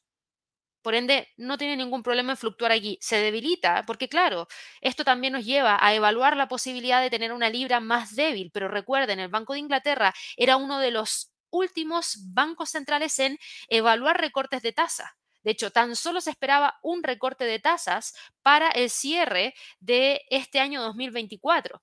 [0.83, 2.99] Por ende, no tiene ningún problema en fluctuar aquí.
[3.01, 4.47] Se debilita porque, claro,
[4.81, 8.51] esto también nos lleva a evaluar la posibilidad de tener una libra más débil.
[8.53, 14.21] Pero recuerden, el Banco de Inglaterra era uno de los últimos bancos centrales en evaluar
[14.21, 15.17] recortes de tasa.
[15.47, 20.59] De hecho, tan solo se esperaba un recorte de tasas para el cierre de este
[20.59, 21.81] año 2024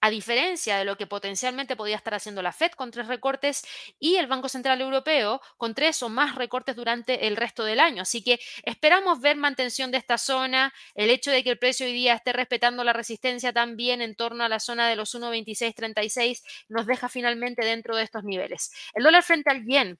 [0.00, 3.64] a diferencia de lo que potencialmente podía estar haciendo la Fed con tres recortes
[3.98, 8.02] y el Banco Central Europeo con tres o más recortes durante el resto del año.
[8.02, 11.92] Así que esperamos ver mantención de esta zona, el hecho de que el precio hoy
[11.92, 16.86] día esté respetando la resistencia también en torno a la zona de los 1.2636 nos
[16.86, 18.70] deja finalmente dentro de estos niveles.
[18.94, 19.98] El dólar frente al yen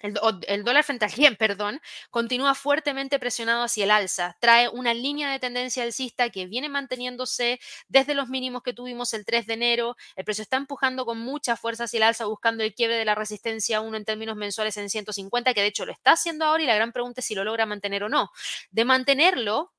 [0.00, 1.80] el, dólar frente al yen, perdón,
[2.10, 4.36] continúa fuertemente presionado hacia el alza.
[4.40, 9.24] Trae una línea de tendencia alcista que viene manteniéndose desde los mínimos que tuvimos el
[9.24, 9.96] 3 de enero.
[10.16, 13.14] El precio está empujando con mucha fuerza hacia el alza, buscando el quiebre de la
[13.14, 16.66] resistencia 1 en términos mensuales en 150, que de hecho lo está haciendo ahora y
[16.66, 18.30] la gran pregunta es si lo logra mantener o no.
[18.70, 19.72] De mantenerlo,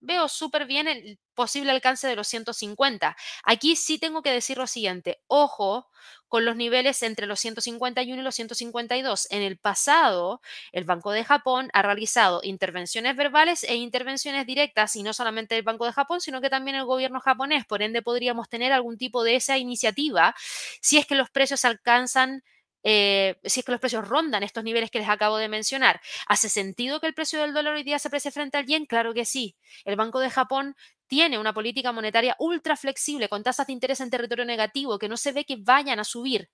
[0.00, 3.16] veo súper bien el posible alcance de los 150.
[3.44, 5.88] Aquí sí tengo que decir lo siguiente, ojo
[6.28, 9.26] con los niveles entre los 151 y los 152.
[9.30, 10.40] En el pasado,
[10.72, 15.62] el Banco de Japón ha realizado intervenciones verbales e intervenciones directas, y no solamente el
[15.62, 17.64] Banco de Japón, sino que también el gobierno japonés.
[17.66, 20.34] Por ende, podríamos tener algún tipo de esa iniciativa
[20.80, 22.42] si es que los precios alcanzan
[22.84, 26.00] eh, si es que los precios rondan estos niveles que les acabo de mencionar.
[26.26, 28.86] ¿Hace sentido que el precio del dólar hoy día se precie frente al yen?
[28.86, 29.56] Claro que sí.
[29.84, 30.76] El Banco de Japón
[31.08, 35.16] tiene una política monetaria ultra flexible con tasas de interés en territorio negativo que no
[35.16, 36.50] se ve que vayan a subir.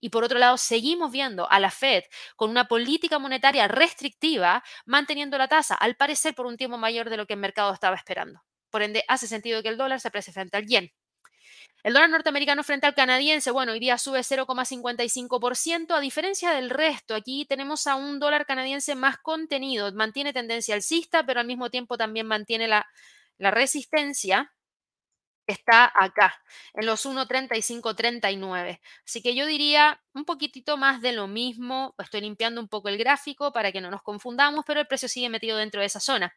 [0.00, 2.04] Y por otro lado, seguimos viendo a la Fed
[2.36, 7.16] con una política monetaria restrictiva manteniendo la tasa, al parecer por un tiempo mayor de
[7.16, 8.40] lo que el mercado estaba esperando.
[8.70, 10.92] Por ende, hace sentido que el dólar se precie frente al yen.
[11.82, 17.14] El dólar norteamericano frente al canadiense, bueno, hoy día sube 0,55%, a diferencia del resto.
[17.14, 21.96] Aquí tenemos a un dólar canadiense más contenido, mantiene tendencia alcista, pero al mismo tiempo
[21.96, 22.86] también mantiene la,
[23.38, 24.52] la resistencia
[25.48, 26.40] está acá,
[26.74, 28.80] en los 1.3539.
[29.04, 31.94] Así que yo diría un poquitito más de lo mismo.
[31.98, 35.30] Estoy limpiando un poco el gráfico para que no nos confundamos, pero el precio sigue
[35.30, 36.34] metido dentro de esa zona.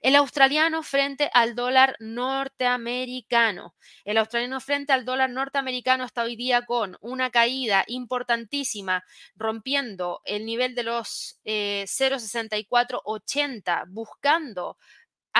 [0.00, 3.74] El australiano frente al dólar norteamericano.
[4.04, 9.04] El australiano frente al dólar norteamericano está hoy día con una caída importantísima,
[9.36, 14.78] rompiendo el nivel de los 0.6480, eh, buscando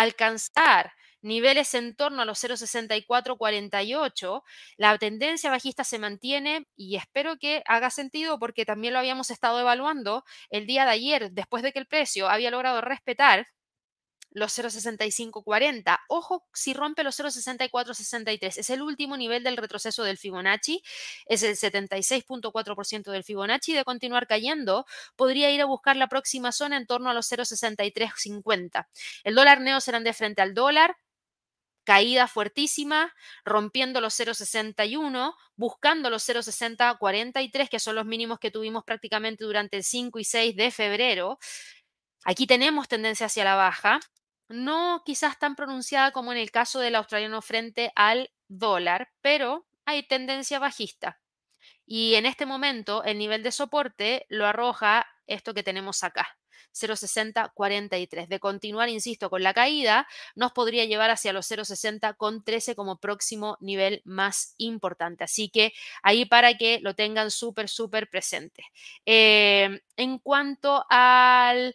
[0.01, 4.43] alcanzar niveles en torno a los 0,6448,
[4.77, 9.59] la tendencia bajista se mantiene y espero que haga sentido porque también lo habíamos estado
[9.61, 13.47] evaluando el día de ayer, después de que el precio había logrado respetar
[14.31, 15.99] los 0,6540.
[16.09, 18.59] Ojo si rompe los 0,6463.
[18.59, 20.83] Es el último nivel del retroceso del Fibonacci.
[21.27, 23.73] Es el 76.4% del Fibonacci.
[23.75, 24.87] De continuar cayendo,
[25.17, 28.87] podría ir a buscar la próxima zona en torno a los 0,6350.
[29.25, 30.97] El dólar neozelandés frente al dólar
[31.89, 33.15] caída fuertísima,
[33.47, 39.85] rompiendo los 0,61, buscando los 0,6043, que son los mínimos que tuvimos prácticamente durante el
[39.85, 41.39] 5 y 6 de febrero.
[42.25, 44.01] Aquí tenemos tendencia hacia la baja,
[44.49, 50.03] no quizás tan pronunciada como en el caso del australiano frente al dólar, pero hay
[50.03, 51.21] tendencia bajista.
[51.87, 56.39] Y en este momento el nivel de soporte lo arroja esto que tenemos acá.
[56.73, 58.29] 0,6043.
[58.29, 62.99] De continuar, insisto, con la caída, nos podría llevar hacia los 0,60 con 13 como
[62.99, 65.25] próximo nivel más importante.
[65.25, 68.65] Así que ahí para que lo tengan súper, súper presente.
[69.07, 71.75] Eh, en cuanto al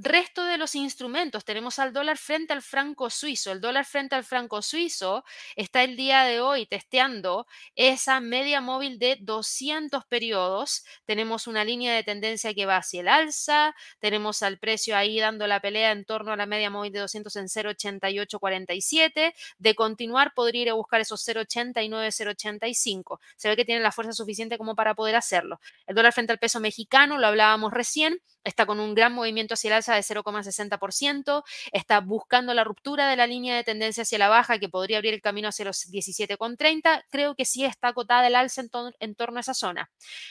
[0.00, 3.50] Resto de los instrumentos, tenemos al dólar frente al franco suizo.
[3.50, 5.24] El dólar frente al franco suizo
[5.56, 10.84] está el día de hoy testeando esa media móvil de 200 periodos.
[11.04, 13.74] Tenemos una línea de tendencia que va hacia el alza.
[13.98, 17.34] Tenemos al precio ahí dando la pelea en torno a la media móvil de 200
[17.34, 19.34] en 0,8847.
[19.58, 23.18] De continuar, podría ir a buscar esos 0,89, 0,85.
[23.34, 25.60] Se ve que tiene la fuerza suficiente como para poder hacerlo.
[25.88, 29.68] El dólar frente al peso mexicano, lo hablábamos recién, está con un gran movimiento hacia
[29.68, 34.28] el alza de 0,60%, está buscando la ruptura de la línea de tendencia hacia la
[34.28, 37.04] baja que podría abrir el camino hacia los 17,30.
[37.10, 39.90] Creo que sí está acotada el alza en, en torno a esa zona.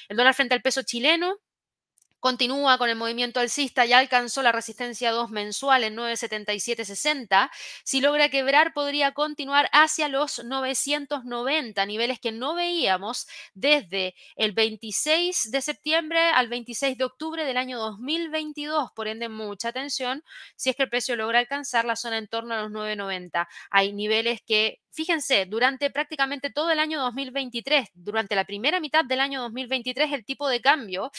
[0.09, 1.37] El dólar frente al peso chileno
[2.19, 7.51] Continúa con el movimiento alcista, ya alcanzó la resistencia 2 mensual en 977.60.
[7.83, 15.51] Si logra quebrar, podría continuar hacia los 990, niveles que no veíamos desde el 26
[15.51, 18.91] de septiembre al 26 de octubre del año 2022.
[18.93, 20.23] Por ende, mucha atención
[20.55, 23.47] si es que el precio logra alcanzar la zona en torno a los 990.
[23.69, 29.19] Hay niveles que Fíjense, durante prácticamente todo el año 2023, durante la primera mitad del
[29.19, 31.11] año 2023, el tipo de cambio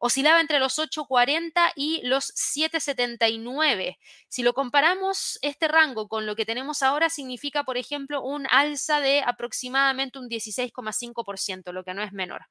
[0.00, 3.98] oscilaba entre los 8,40 y los 7,79.
[4.28, 9.00] Si lo comparamos este rango con lo que tenemos ahora, significa, por ejemplo, un alza
[9.00, 12.46] de aproximadamente un 16,5%, lo que no es menor.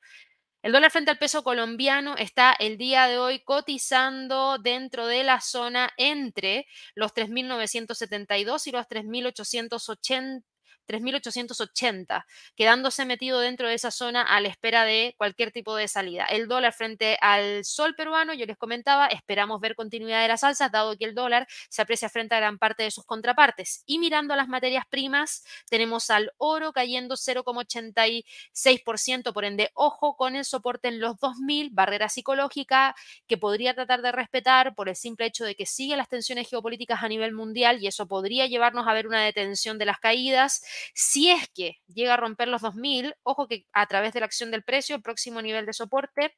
[0.61, 5.41] El dólar frente al peso colombiano está el día de hoy cotizando dentro de la
[5.41, 10.43] zona entre los 3.972 y los 3.880
[10.89, 12.25] 3.880,
[12.55, 16.25] quedándose metido dentro de esa zona a la espera de cualquier tipo de salida.
[16.25, 20.71] El dólar frente al sol peruano, yo les comentaba, esperamos ver continuidad de las alzas,
[20.71, 23.83] dado que el dólar se aprecia frente a gran parte de sus contrapartes.
[23.85, 30.43] Y mirando las materias primas, tenemos al oro cayendo 0,86%, por ende, ojo con el
[30.43, 32.95] soporte en los 2.000, barrera psicológica
[33.27, 37.03] que podría tratar de respetar por el simple hecho de que siguen las tensiones geopolíticas
[37.03, 40.63] a nivel mundial y eso podría llevarnos a ver una detención de las caídas
[40.93, 44.51] si es que llega a romper los 2.000, ojo que a través de la acción
[44.51, 46.35] del precio, el próximo nivel de soporte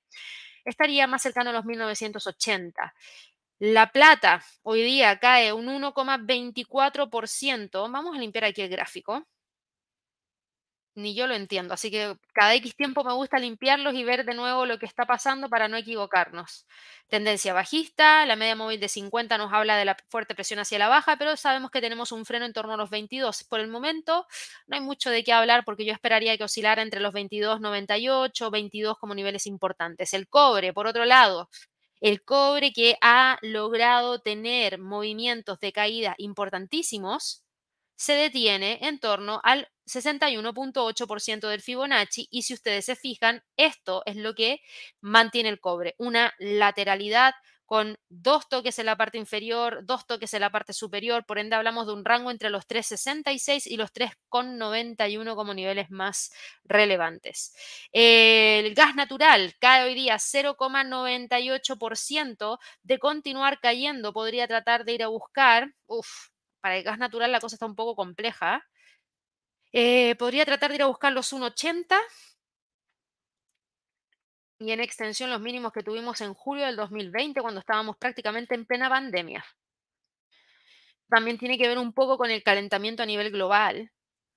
[0.65, 2.93] estaría más cercano a los 1980.
[3.59, 7.91] La plata hoy día cae un 1,24%.
[7.91, 9.27] Vamos a limpiar aquí el gráfico
[10.95, 11.73] ni yo lo entiendo.
[11.73, 15.05] Así que cada X tiempo me gusta limpiarlos y ver de nuevo lo que está
[15.05, 16.65] pasando para no equivocarnos.
[17.07, 20.87] Tendencia bajista, la media móvil de 50 nos habla de la fuerte presión hacia la
[20.87, 23.43] baja, pero sabemos que tenemos un freno en torno a los 22.
[23.45, 24.27] Por el momento
[24.67, 28.97] no hay mucho de qué hablar porque yo esperaría que oscilara entre los 22,98, 22
[28.97, 30.13] como niveles importantes.
[30.13, 31.49] El cobre, por otro lado,
[32.01, 37.43] el cobre que ha logrado tener movimientos de caída importantísimos,
[37.95, 44.15] se detiene en torno al 61.8% del Fibonacci y si ustedes se fijan, esto es
[44.15, 44.61] lo que
[45.01, 47.33] mantiene el cobre, una lateralidad
[47.71, 51.55] con dos toques en la parte inferior, dos toques en la parte superior, por ende
[51.55, 56.33] hablamos de un rango entre los 3,66 y los 3,91 como niveles más
[56.65, 57.55] relevantes.
[57.93, 65.07] El gas natural cae hoy día 0,98%, de continuar cayendo podría tratar de ir a
[65.07, 66.27] buscar, uff,
[66.59, 68.65] para el gas natural la cosa está un poco compleja.
[69.73, 71.95] Eh, podría tratar de ir a buscar los 1,80
[74.59, 78.65] y en extensión los mínimos que tuvimos en julio del 2020 cuando estábamos prácticamente en
[78.65, 79.43] plena pandemia.
[81.09, 83.91] También tiene que ver un poco con el calentamiento a nivel global.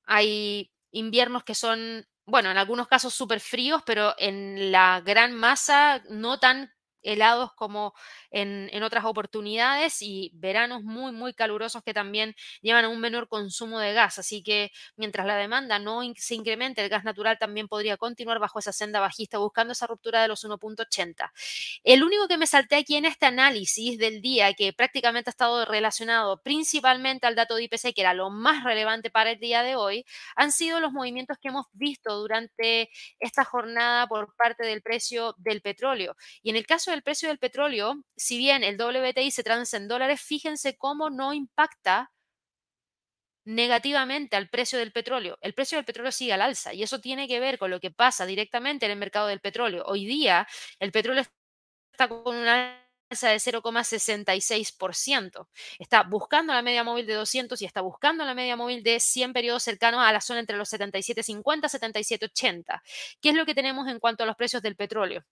[0.06, 6.02] Hay inviernos que son, bueno, en algunos casos súper fríos, pero en la gran masa
[6.08, 6.72] no tan
[7.04, 7.94] helados como
[8.30, 13.78] en, otras oportunidades y veranos muy, muy calurosos que también llevan a un menor consumo
[13.78, 14.18] de gas.
[14.18, 18.58] Así que mientras la demanda no se incremente, el gas natural también podría continuar bajo
[18.58, 21.30] esa senda bajista buscando esa ruptura de los 1.80.
[21.84, 25.64] El único que me salté aquí en este análisis del día, que prácticamente ha estado
[25.64, 29.76] relacionado principalmente al dato de IPC, que era lo más relevante para el día de
[29.76, 30.04] hoy,
[30.36, 35.60] han sido los movimientos que hemos visto durante esta jornada por parte del precio del
[35.60, 36.16] petróleo.
[36.42, 39.88] Y en el caso del precio del petróleo, si bien el WTI se transa en
[39.88, 42.10] dólares, fíjense cómo no impacta
[43.44, 45.36] negativamente al precio del petróleo.
[45.40, 47.90] El precio del petróleo sigue al alza y eso tiene que ver con lo que
[47.90, 49.84] pasa directamente en el mercado del petróleo.
[49.86, 50.46] Hoy día
[50.78, 51.24] el petróleo
[51.92, 52.80] está con una
[53.10, 55.48] alza de 0,66%.
[55.78, 59.32] Está buscando la media móvil de 200 y está buscando la media móvil de 100
[59.32, 62.82] periodos cercanos a la zona entre los 77,50 y 77,80.
[63.20, 65.24] ¿Qué es lo que tenemos en cuanto a los precios del petróleo?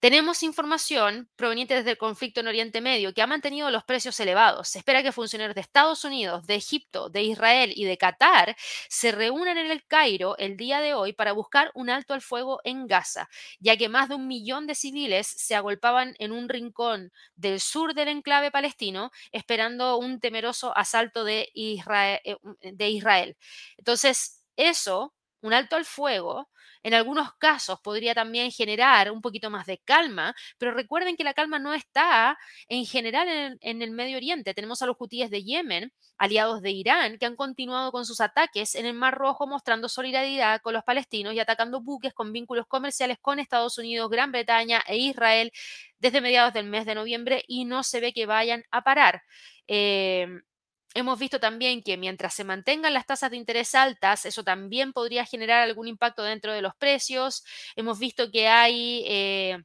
[0.00, 4.68] Tenemos información proveniente desde el conflicto en Oriente Medio que ha mantenido los precios elevados.
[4.68, 8.56] Se espera que funcionarios de Estados Unidos, de Egipto, de Israel y de Qatar
[8.88, 12.60] se reúnan en el Cairo el día de hoy para buscar un alto al fuego
[12.64, 13.28] en Gaza,
[13.58, 17.92] ya que más de un millón de civiles se agolpaban en un rincón del sur
[17.92, 22.20] del enclave palestino esperando un temeroso asalto de Israel.
[22.24, 23.36] Eh, de Israel.
[23.76, 26.48] Entonces, eso, un alto al fuego,
[26.82, 31.34] en algunos casos podría también generar un poquito más de calma, pero recuerden que la
[31.34, 34.54] calma no está en general en, el Medio Oriente.
[34.54, 38.74] Tenemos a los hutíes de Yemen, aliados de Irán, que han continuado con sus ataques
[38.74, 43.18] en el Mar Rojo, mostrando solidaridad con los palestinos y atacando buques con vínculos comerciales
[43.20, 45.52] con Estados Unidos, Gran Bretaña e Israel
[45.98, 49.22] desde mediados del mes de noviembre y no se ve que vayan a parar.
[49.68, 50.26] Eh,
[50.94, 55.24] hemos visto también que mientras se mantengan las tasas de interés altas, eso también podría
[55.24, 57.44] generar algún impacto dentro de los precios.
[57.76, 59.04] Hemos visto que hay...
[59.06, 59.58] Eh,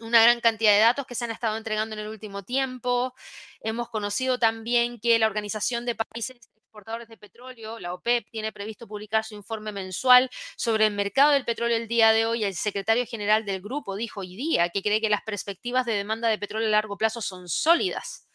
[0.00, 3.14] una gran cantidad de datos que se han estado entregando en el último tiempo.
[3.60, 6.36] Hemos conocido también que la Organización de Países
[6.76, 11.46] Exportadores de Petróleo, la OPEP, tiene previsto publicar su informe mensual sobre el mercado del
[11.46, 12.44] petróleo el día de hoy.
[12.44, 16.28] El secretario general del grupo dijo hoy día que cree que las perspectivas de demanda
[16.28, 18.28] de petróleo a largo plazo son sólidas.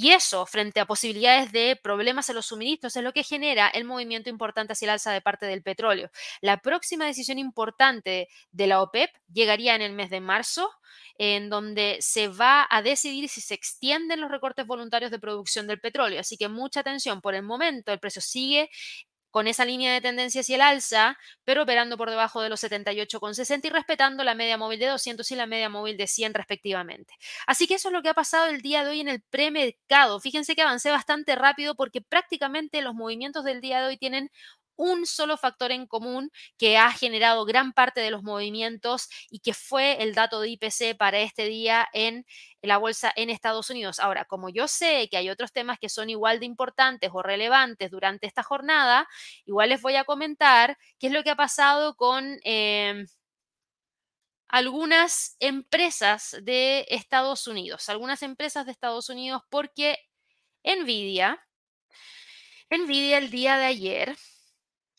[0.00, 3.84] Y eso, frente a posibilidades de problemas en los suministros, es lo que genera el
[3.84, 6.08] movimiento importante hacia el alza de parte del petróleo.
[6.40, 10.70] La próxima decisión importante de la OPEP llegaría en el mes de marzo,
[11.18, 15.80] en donde se va a decidir si se extienden los recortes voluntarios de producción del
[15.80, 16.20] petróleo.
[16.20, 17.20] Así que mucha atención.
[17.20, 18.70] Por el momento, el precio sigue
[19.30, 23.66] con esa línea de tendencia hacia el alza, pero operando por debajo de los 78,60
[23.68, 27.14] y respetando la media móvil de 200 y la media móvil de 100 respectivamente.
[27.46, 30.20] Así que eso es lo que ha pasado el día de hoy en el premercado.
[30.20, 34.30] Fíjense que avancé bastante rápido porque prácticamente los movimientos del día de hoy tienen
[34.78, 39.52] un solo factor en común que ha generado gran parte de los movimientos y que
[39.52, 42.24] fue el dato de IPC para este día en
[42.62, 43.98] la bolsa en Estados Unidos.
[43.98, 47.90] Ahora, como yo sé que hay otros temas que son igual de importantes o relevantes
[47.90, 49.08] durante esta jornada,
[49.44, 52.38] igual les voy a comentar qué es lo que ha pasado con...
[52.44, 53.06] Em,
[54.48, 59.98] algunas empresas de Estados Unidos, algunas empresas de Estados Unidos porque
[60.64, 61.38] Nvidia,
[62.70, 64.16] Nvidia el día de ayer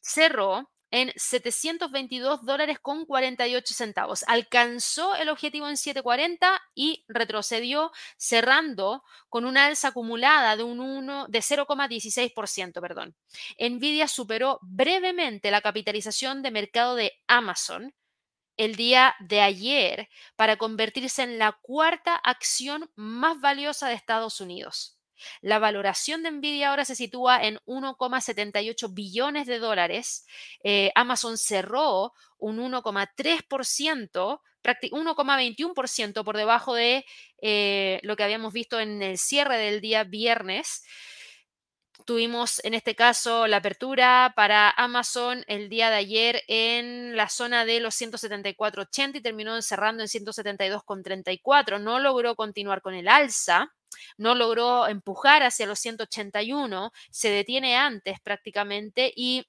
[0.02, 4.24] cerró en 722 dólares con 48 centavos.
[4.28, 11.28] Alcanzó el objetivo en 740 y retrocedió cerrando con una alza acumulada de un 1
[11.28, 13.16] de 0,16%, perdón.
[13.60, 17.94] Nvidia superó brevemente la capitalización de mercado de Amazon
[18.58, 24.99] el día de ayer para convertirse en la cuarta acción más valiosa de Estados Unidos.
[25.42, 30.26] La valoración de Nvidia ahora se sitúa en 1,78 billones de dólares.
[30.64, 37.06] Eh, Amazon cerró un 1,3%, 1,21% por debajo de
[37.42, 40.84] eh, lo que habíamos visto en el cierre del día viernes.
[42.06, 47.66] Tuvimos en este caso la apertura para Amazon el día de ayer en la zona
[47.66, 51.80] de los 174.80 y terminó cerrando en 172.34.
[51.80, 53.72] No logró continuar con el alza
[54.18, 59.46] no logró empujar hacia los 181, se detiene antes prácticamente y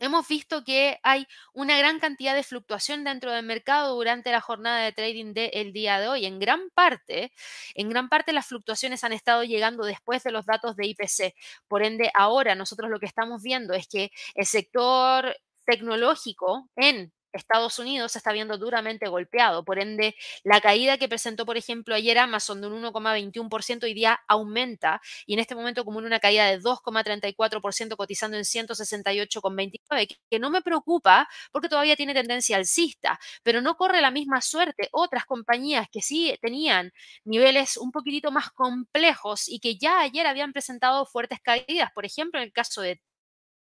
[0.00, 4.84] hemos visto que hay una gran cantidad de fluctuación dentro del mercado durante la jornada
[4.84, 6.26] de trading del día de hoy.
[6.26, 7.32] En gran parte,
[7.74, 11.34] en gran parte las fluctuaciones han estado llegando después de los datos de IPC.
[11.68, 15.36] Por ende, ahora nosotros lo que estamos viendo es que el sector
[15.66, 19.64] tecnológico en Estados Unidos se está viendo duramente golpeado.
[19.64, 20.14] Por ende,
[20.44, 25.34] la caída que presentó, por ejemplo, ayer Amazon de un 1,21% hoy día aumenta y
[25.34, 31.28] en este momento como una caída de 2,34% cotizando en 168,29, que no me preocupa
[31.52, 36.36] porque todavía tiene tendencia alcista, pero no corre la misma suerte otras compañías que sí
[36.40, 36.92] tenían
[37.24, 41.90] niveles un poquitito más complejos y que ya ayer habían presentado fuertes caídas.
[41.94, 43.00] Por ejemplo, en el caso de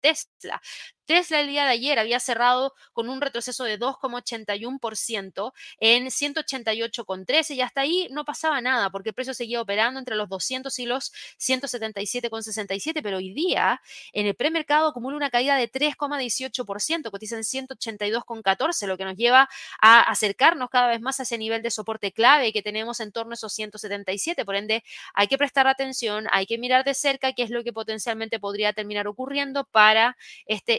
[0.01, 0.61] Tesla.
[1.09, 7.61] Tesla el día de ayer había cerrado con un retroceso de 2,81% en 188,13 y
[7.61, 11.11] hasta ahí no pasaba nada porque el precio seguía operando entre los 200 y los
[11.39, 13.81] 177,67, pero hoy día
[14.13, 19.49] en el premercado acumula una caída de 3,18%, cotiza en 182,14, lo que nos lleva
[19.81, 23.31] a acercarnos cada vez más a ese nivel de soporte clave que tenemos en torno
[23.31, 24.45] a esos 177.
[24.45, 24.83] Por ende,
[25.15, 28.73] hay que prestar atención, hay que mirar de cerca qué es lo que potencialmente podría
[28.73, 30.77] terminar ocurriendo para este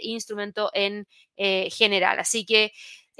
[0.74, 1.06] en
[1.36, 2.18] eh, general.
[2.18, 2.72] Así que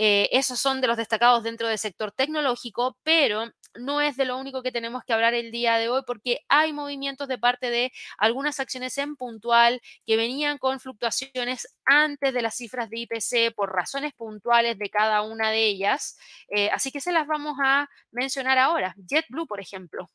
[0.03, 4.39] eh, esos son de los destacados dentro del sector tecnológico, pero no es de lo
[4.39, 7.93] único que tenemos que hablar el día de hoy porque hay movimientos de parte de
[8.17, 13.73] algunas acciones en puntual que venían con fluctuaciones antes de las cifras de IPC por
[13.75, 16.19] razones puntuales de cada una de ellas.
[16.49, 18.95] Eh, así que se las vamos a mencionar ahora.
[19.07, 20.11] JetBlue, por ejemplo.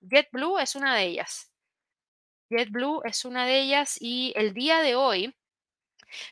[0.00, 1.52] JetBlue es una de ellas.
[2.50, 5.34] JetBlue es una de ellas y el día de hoy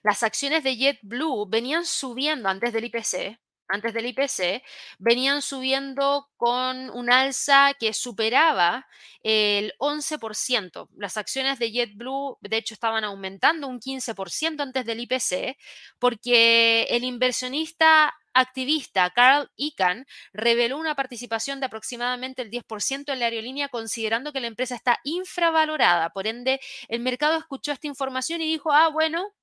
[0.03, 4.63] las acciones de JetBlue venían subiendo antes del IPC, antes del IPC,
[4.99, 8.87] venían subiendo con un alza que superaba
[9.23, 10.89] el 11%.
[10.97, 15.57] Las acciones de JetBlue, de hecho, estaban aumentando un 15% antes del IPC,
[15.99, 23.27] porque el inversionista activista Carl Icahn reveló una participación de aproximadamente el 10% en la
[23.27, 26.11] aerolínea, considerando que la empresa está infravalorada.
[26.11, 29.35] Por ende, el mercado escuchó esta información y dijo, ah, bueno,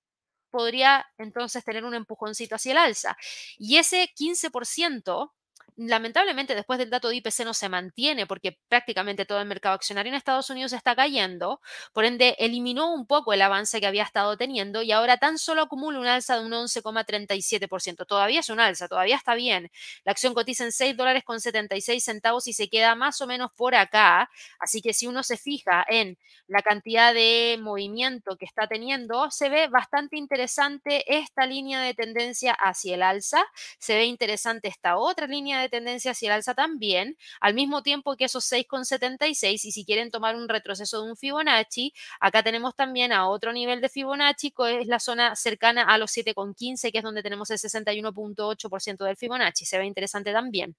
[0.56, 3.18] podría entonces tener un empujoncito hacia el alza.
[3.58, 5.34] Y ese 15%
[5.78, 10.12] lamentablemente después del dato de IPC no se mantiene porque prácticamente todo el mercado accionario
[10.12, 11.62] en Estados Unidos está cayendo,
[11.94, 15.64] por ende eliminó un poco el avance que había estado teniendo y ahora tan solo
[15.64, 18.06] acumula un alza de un 11,37%.
[18.06, 19.70] Todavía es un alza, todavía está bien.
[20.04, 23.52] La acción cotiza en 6 dólares con 76 centavos y se queda más o menos
[23.56, 24.30] por acá.
[24.60, 26.18] Así que si uno se fija en
[26.48, 32.54] la cantidad de movimiento que está teniendo, se ve bastante interesante esta línea de tendencia
[32.54, 33.44] hacia el alza,
[33.80, 38.16] se ve interesante esta otra línea de tendencia hacia el alza también, al mismo tiempo
[38.16, 43.12] que esos 6,76 y si quieren tomar un retroceso de un Fibonacci, acá tenemos también
[43.12, 47.04] a otro nivel de Fibonacci, que es la zona cercana a los 7,15, que es
[47.04, 50.76] donde tenemos el 61.8% del Fibonacci, se ve interesante también.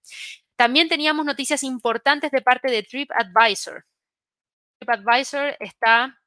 [0.57, 3.84] También teníamos noticias importantes de parte de TripAdvisor.
[4.78, 6.18] TripAdvisor está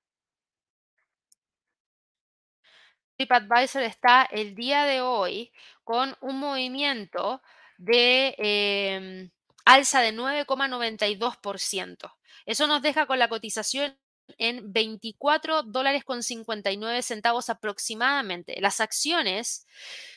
[3.19, 5.51] TripAdvisor está el día de hoy
[5.83, 7.41] con un movimiento
[7.79, 9.31] de em,
[9.65, 12.13] alza de 9,92%.
[12.45, 13.97] Eso nos deja con la cotización
[14.39, 18.59] en 24 dólares con 59 centavos aproximadamente.
[18.61, 19.67] Las acciones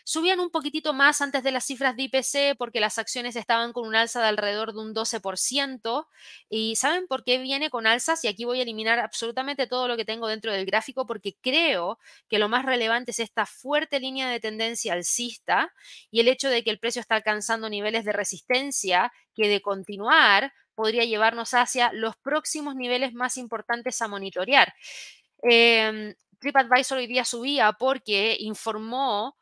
[0.04, 3.86] subían un poquitito más antes de las cifras de IPC porque las acciones estaban con
[3.86, 6.06] un alza de alrededor de un 12%.
[6.48, 8.24] ¿Y saben por qué viene con alzas?
[8.24, 11.98] Y aquí voy a eliminar absolutamente todo lo que tengo dentro del gráfico porque creo
[12.28, 15.72] que lo más relevante es esta fuerte línea de tendencia alcista
[16.12, 20.52] y el hecho de que el precio está alcanzando niveles de resistencia que de continuar
[20.74, 24.72] podría llevarnos hacia los próximos niveles más importantes a monitorear.
[25.42, 29.36] Eh, TripAdvisor hoy día subía porque informó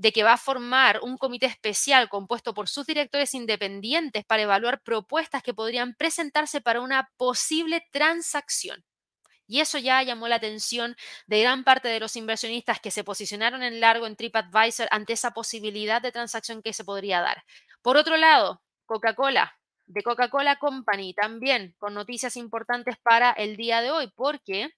[0.00, 4.80] de que va a formar un comité especial compuesto por sus directores independientes para evaluar
[4.80, 8.82] propuestas que podrían presentarse para una posible transacción.
[9.46, 10.96] Y eso ya llamó la atención
[11.26, 15.32] de gran parte de los inversionistas que se posicionaron en largo en TripAdvisor ante esa
[15.32, 17.44] posibilidad de transacción que se podría dar.
[17.82, 19.59] Por otro lado, Coca-Cola
[19.90, 24.70] de Coca-Cola Company también con noticias importantes para el día de hoy, porque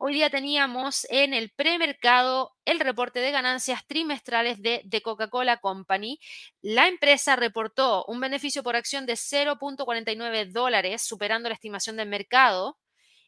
[0.00, 6.18] hoy día teníamos en el premercado el reporte de ganancias trimestrales de, de Coca-Cola Company.
[6.60, 12.78] La empresa reportó un beneficio por acción de 0.49 dólares, superando la estimación del mercado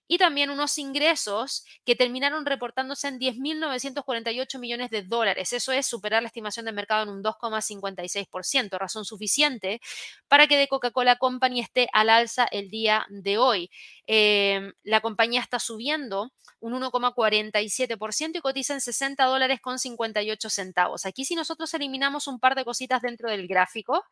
[0.06, 5.52] y también unos ingresos que terminaron reportándose en 10.948 millones de dólares.
[5.52, 9.80] Eso es superar la estimación de mercado en un 2,56%, razón suficiente
[10.28, 13.70] para que de Coca-Cola Company esté al alza el día de hoy.
[14.06, 21.04] Em, la compañía está subiendo un 1,47% y cotiza en 60 dólares con 58 centavos.
[21.04, 24.02] Aquí si nosotros eliminamos un par de cositas dentro del gráfico,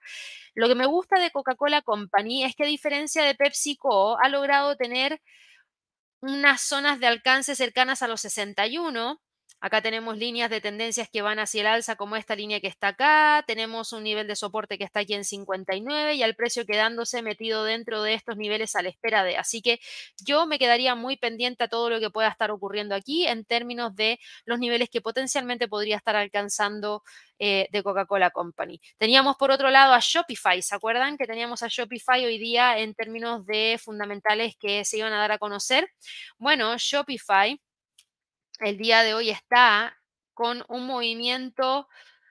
[0.54, 4.76] lo que me gusta de Coca-Cola Company es que a diferencia de PepsiCo ha logrado
[4.76, 5.20] tener
[6.22, 9.20] unas zonas de alcance cercanas a los 61
[9.64, 12.88] Acá tenemos líneas de tendencias que van hacia el alza, como esta línea que está
[12.88, 13.44] acá.
[13.46, 17.62] Tenemos un nivel de soporte que está aquí en 59 y al precio quedándose metido
[17.62, 19.36] dentro de estos niveles a la espera de.
[19.36, 19.78] Así que
[20.26, 23.94] yo me quedaría muy pendiente a todo lo que pueda estar ocurriendo aquí en términos
[23.94, 27.04] de los niveles que potencialmente podría estar alcanzando
[27.38, 28.80] eh, de Coca-Cola Company.
[28.98, 30.60] Teníamos por otro lado a Shopify.
[30.60, 35.12] ¿Se acuerdan que teníamos a Shopify hoy día en términos de fundamentales que se iban
[35.12, 35.88] a dar a conocer?
[36.36, 37.60] Bueno, Shopify
[38.60, 39.98] el día de hoy está
[40.34, 41.88] con un movimiento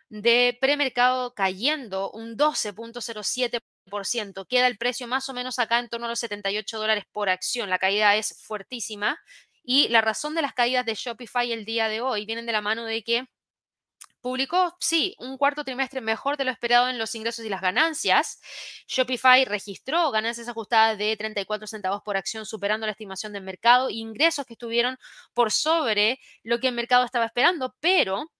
[0.09, 4.47] de premercado cayendo un 12.07%.
[4.47, 7.69] Queda el precio más o menos acá en torno a los 78 dólares por acción.
[7.69, 9.19] La caída es fuertísima
[9.63, 12.61] y la razón de las caídas de Shopify el día de hoy vienen de la
[12.61, 13.27] mano de que
[14.21, 18.39] Publicó, sí, un cuarto trimestre mejor de lo esperado en los ingresos y las ganancias.
[18.87, 24.45] Shopify registró ganancias ajustadas de 34 centavos por acción, superando la estimación del mercado, ingresos
[24.45, 24.97] que estuvieron
[25.33, 28.31] por sobre lo que el mercado estaba esperando, pero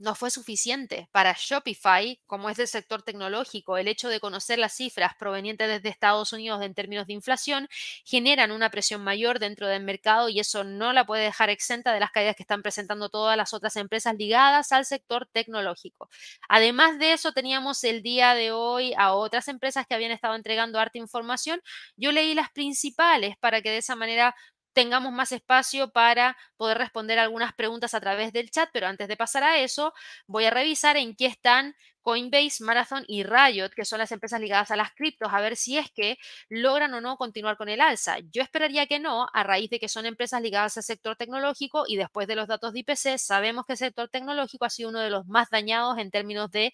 [0.00, 1.08] no fue suficiente.
[1.12, 5.90] Para Shopify, como es del sector tecnológico, el hecho de conocer las cifras provenientes desde
[5.90, 7.68] Estados Unidos en términos de inflación
[8.04, 12.00] generan una presión mayor dentro del mercado y eso no la puede dejar exenta de
[12.00, 16.08] las caídas que están presentando todas las otras empresas ligadas al sector tecnológico.
[16.48, 20.78] Además de eso, teníamos el día de hoy a otras empresas que habían estado entregando
[20.78, 21.60] harta información.
[21.96, 24.34] Yo leí las principales para que de esa manera
[24.72, 29.16] tengamos más espacio para poder responder algunas preguntas a través del chat, pero antes de
[29.16, 29.92] pasar a eso,
[30.26, 34.70] voy a revisar en qué están Coinbase, Marathon y Riot, que son las empresas ligadas
[34.70, 36.16] a las criptos, a ver si es que
[36.48, 38.18] logran o no continuar con el alza.
[38.32, 41.96] Yo esperaría que no, a raíz de que son empresas ligadas al sector tecnológico y
[41.96, 45.10] después de los datos de IPC, sabemos que el sector tecnológico ha sido uno de
[45.10, 46.72] los más dañados en términos de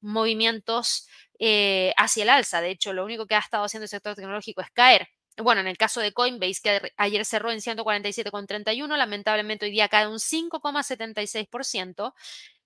[0.00, 2.60] movimientos eh, hacia el alza.
[2.60, 5.08] De hecho, lo único que ha estado haciendo el sector tecnológico es caer.
[5.38, 10.08] Bueno, en el caso de Coinbase, que ayer cerró en 147,31, lamentablemente hoy día cae
[10.08, 12.14] un 5,76%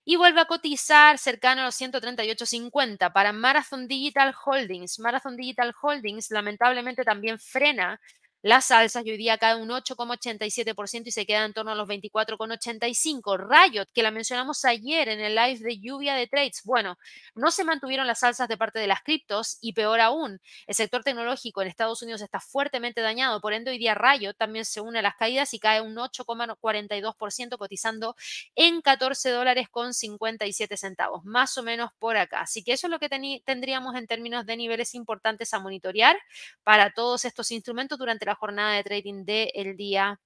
[0.05, 4.99] y vuelve a cotizar cercano a los 138.50 para Marathon Digital Holdings.
[4.99, 7.99] Marathon Digital Holdings lamentablemente también frena
[8.41, 11.87] las alzas y hoy día cae un 8,87% y se queda en torno a los
[11.87, 13.37] 24,85.
[13.37, 16.61] Riot, que la mencionamos ayer en el live de lluvia de trades.
[16.63, 16.97] Bueno,
[17.35, 21.03] no se mantuvieron las alzas de parte de las criptos y peor aún, el sector
[21.03, 23.41] tecnológico en Estados Unidos está fuertemente dañado.
[23.41, 27.57] Por ende, hoy día Riot también se une a las caídas y cae un 8,42%
[27.57, 28.15] cotizando
[28.55, 32.41] en 14 dólares con 57 centavos, más o menos por acá.
[32.41, 33.09] Así que eso es lo que
[33.45, 36.17] tendríamos en términos de niveles importantes a monitorear
[36.63, 40.19] para todos estos instrumentos durante la jornada de trading del día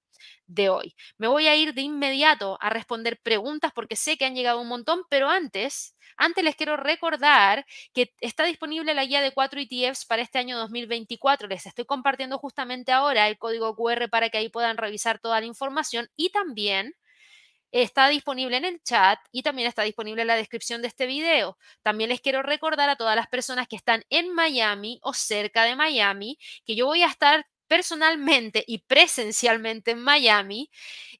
[0.47, 0.95] de hoy.
[1.17, 4.67] Me voy a ir de inmediato a responder preguntas porque sé que han llegado un
[4.67, 10.05] montón, pero antes, antes les quiero recordar que está disponible la guía de cuatro ETFs
[10.05, 11.47] para este año 2024.
[11.47, 15.45] Les estoy compartiendo justamente ahora el código QR para que ahí puedan revisar toda la
[15.45, 16.95] información y también
[17.71, 21.57] está disponible en el chat y también está disponible en la descripción de este video.
[21.83, 25.75] También les quiero recordar a todas las personas que están en Miami o cerca de
[25.75, 30.69] Miami que yo voy a estar personalmente y presencialmente en Miami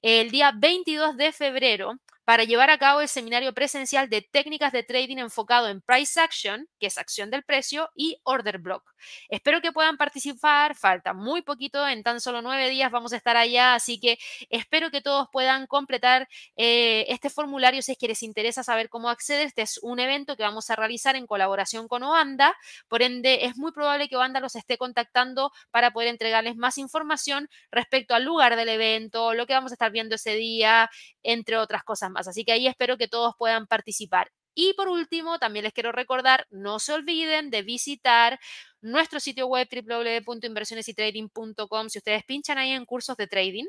[0.02, 4.84] el día 22 de febrero para llevar a cabo el seminario presencial de técnicas de
[4.84, 8.84] trading enfocado en price action, que es acción del precio, y order block.
[9.30, 13.36] Espero que puedan participar, falta muy poquito, en tan solo nueve días vamos a estar
[13.38, 14.18] allá, así que
[14.50, 19.10] espero que todos puedan completar eh, este formulario si es que les interesa saber cómo
[19.10, 19.48] acceder.
[19.48, 22.56] Este es un evento que vamos a realizar en colaboración con Oanda,
[22.88, 27.50] por ende es muy probable que Oanda los esté contactando para poder entregarles más información
[27.72, 30.90] respecto al lugar del evento, lo que vamos a estar viendo ese día,
[31.24, 34.32] entre otras cosas Así que ahí espero que todos puedan participar.
[34.56, 38.40] Y por último, también les quiero recordar, no se olviden de visitar
[38.82, 41.90] nuestro sitio web www.inversionesytrading.com.
[41.90, 43.66] Si ustedes pinchan ahí en cursos de trading,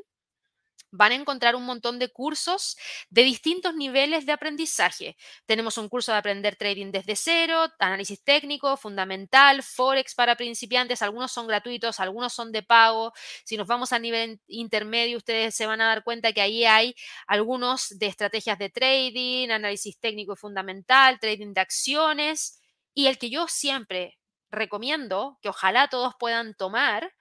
[0.91, 2.77] van a encontrar un montón de cursos
[3.09, 5.17] de distintos niveles de aprendizaje.
[5.45, 11.31] Tenemos un curso de aprender trading desde cero, análisis técnico, fundamental, forex para principiantes, algunos
[11.31, 13.13] son gratuitos, algunos son de pago.
[13.43, 16.95] Si nos vamos a nivel intermedio, ustedes se van a dar cuenta que ahí hay
[17.27, 22.61] algunos de estrategias de trading, análisis técnico y fundamental, trading de acciones.
[22.93, 24.17] Y el que yo siempre
[24.49, 27.13] recomiendo, que ojalá todos puedan tomar,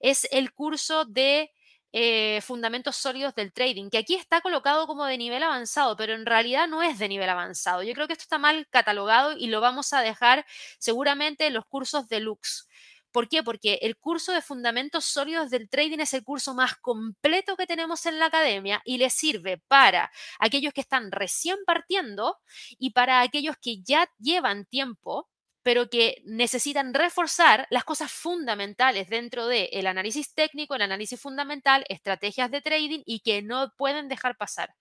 [0.00, 1.50] es el curso de
[1.96, 6.26] eh, fundamentos sólidos del trading, que aquí está colocado como de nivel avanzado, pero en
[6.26, 7.84] realidad no es de nivel avanzado.
[7.84, 10.44] Yo creo que esto está mal catalogado y lo vamos a dejar
[10.80, 12.66] seguramente en los cursos deluxe.
[13.12, 13.44] ¿Por qué?
[13.44, 18.06] Porque el curso de fundamentos sólidos del trading es el curso más completo que tenemos
[18.06, 22.40] en la academia y le sirve para aquellos que están recién partiendo
[22.76, 25.28] y para aquellos que ya llevan tiempo
[25.64, 31.84] pero que necesitan reforzar las cosas fundamentales dentro del el análisis técnico, el análisis fundamental,
[31.88, 34.74] estrategias de trading y que no pueden dejar pasar.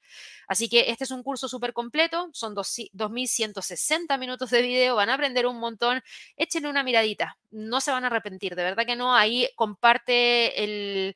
[0.48, 5.14] Así que este es un curso súper completo, son 2.160 minutos de video, van a
[5.16, 6.04] aprender un montón,
[6.36, 11.16] échenle una miradita, no se van a arrepentir, de verdad que no, ahí comparte el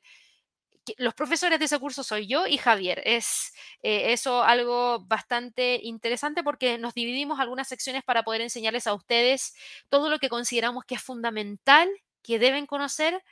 [0.98, 3.02] los profesores de ese curso soy yo y Javier.
[3.04, 8.94] Es eh, eso algo bastante interesante porque nos dividimos algunas secciones para poder enseñarles a
[8.94, 9.54] ustedes
[9.88, 11.88] todo lo que consideramos que es fundamental,
[12.22, 13.22] que deben conocer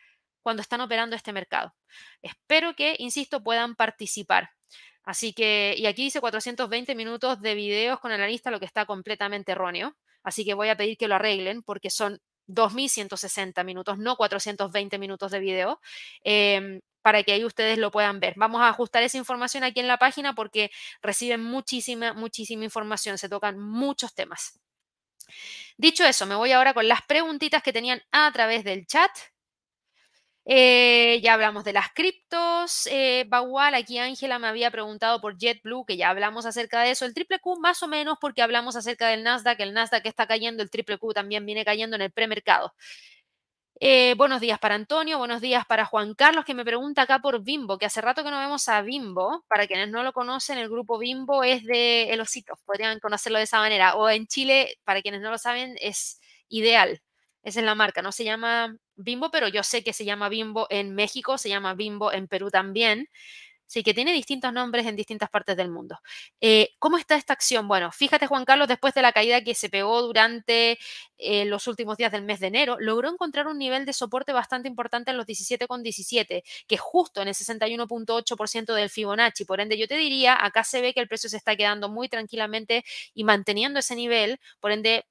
[0.42, 1.74] cuando están operando este mercado.
[2.22, 4.50] Espero que, insisto, puedan participar.
[5.02, 9.52] Así que, y aquí dice 420 minutos de videos con analista, lo que está completamente
[9.52, 9.96] erróneo.
[10.22, 15.30] Así que voy a pedir que lo arreglen porque son 2.160 minutos, no 420 minutos
[15.30, 15.80] de video.
[16.24, 18.34] Em, para que ahí ustedes lo puedan ver.
[18.36, 23.28] Vamos a ajustar esa información aquí en la página porque reciben muchísima, muchísima información, se
[23.28, 24.58] tocan muchos temas.
[25.76, 29.12] Dicho eso, me voy ahora con las preguntitas que tenían a través del chat.
[30.44, 32.88] Eh, ya hablamos de las criptos.
[32.90, 37.04] Eh, Bagual, aquí Ángela me había preguntado por JetBlue, que ya hablamos acerca de eso.
[37.04, 39.60] El triple Q más o menos porque hablamos acerca del Nasdaq.
[39.60, 42.74] El Nasdaq está cayendo, el triple Q también viene cayendo en el premercado.
[43.78, 47.42] Eh, buenos días para Antonio, buenos días para Juan Carlos que me pregunta acá por
[47.42, 49.44] Bimbo, que hace rato que no vemos a Bimbo.
[49.48, 53.44] Para quienes no lo conocen, el grupo Bimbo es de El Osito, podrían conocerlo de
[53.44, 53.94] esa manera.
[53.96, 57.02] O en Chile, para quienes no lo saben, es Ideal.
[57.42, 60.66] Esa es la marca, no se llama Bimbo, pero yo sé que se llama Bimbo
[60.70, 63.08] en México, se llama Bimbo en Perú también.
[63.68, 65.98] Sí, que tiene distintos nombres en distintas partes del mundo.
[66.40, 67.66] Eh, ¿Cómo está esta acción?
[67.66, 70.78] Bueno, fíjate, Juan Carlos, después de la caída que se pegó durante
[71.18, 74.68] eh, los últimos días del mes de enero, logró encontrar un nivel de soporte bastante
[74.68, 79.44] importante en los 17,17, que es justo en el 61.8% del Fibonacci.
[79.44, 82.08] Por ende, yo te diría, acá se ve que el precio se está quedando muy
[82.08, 84.38] tranquilamente y manteniendo ese nivel.
[84.60, 85.06] Por ende,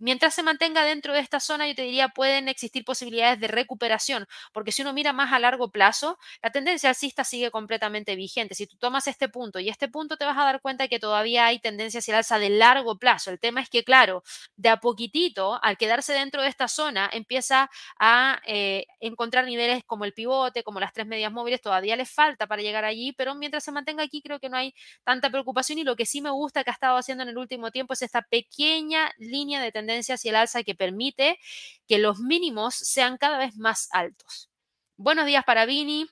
[0.00, 4.26] Mientras se mantenga dentro de esta zona, yo te diría, pueden existir posibilidades de recuperación,
[4.52, 8.54] porque si uno mira más a largo plazo, la tendencia alcista sigue completamente vigente.
[8.54, 11.44] Si tú tomas este punto y este punto, te vas a dar cuenta que todavía
[11.44, 13.30] hay tendencia hacia el alza de largo plazo.
[13.30, 14.22] El tema es que, claro,
[14.56, 20.06] de a poquitito, al quedarse dentro de esta zona, empieza a eh, encontrar niveles como
[20.06, 23.64] el pivote, como las tres medias móviles, todavía le falta para llegar allí, pero mientras
[23.64, 24.74] se mantenga aquí, creo que no hay
[25.04, 27.70] tanta preocupación y lo que sí me gusta que ha estado haciendo en el último
[27.70, 31.38] tiempo es esta pequeña línea de tendencia hacia el alza que permite
[31.86, 34.50] que los mínimos sean cada vez más altos.
[34.96, 36.08] Buenos días para Vini.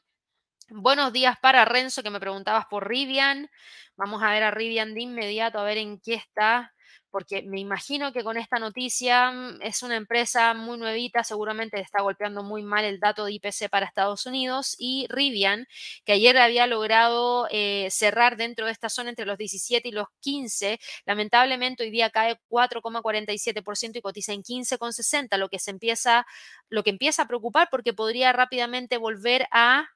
[0.71, 3.51] Buenos días para Renzo, que me preguntabas por Rivian.
[3.97, 6.75] Vamos a ver a Rivian de inmediato, a ver en qué está
[7.11, 12.03] porque me imagino que con esta noticia mm, es una empresa muy nuevita, seguramente está
[12.03, 15.67] golpeando muy mal el dato de IPC para Estados Unidos y Rivian,
[16.05, 20.07] que ayer había logrado eh, cerrar dentro de esta zona entre los 17 y los
[20.21, 26.27] 15, lamentablemente hoy día cae 4,47% y cotiza en 15,60, lo que se empieza
[26.69, 29.89] lo que empieza a preocupar porque podría rápidamente volver a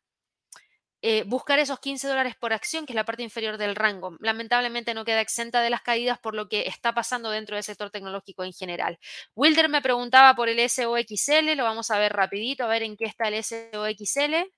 [1.03, 4.16] eh, buscar esos 15 dólares por acción, que es la parte inferior del rango.
[4.20, 7.90] Lamentablemente no queda exenta de las caídas por lo que está pasando dentro del sector
[7.90, 8.98] tecnológico en general.
[9.34, 13.07] Wilder me preguntaba por el SOXL, lo vamos a ver rapidito, a ver en qué
[13.07, 14.53] está el SOXL.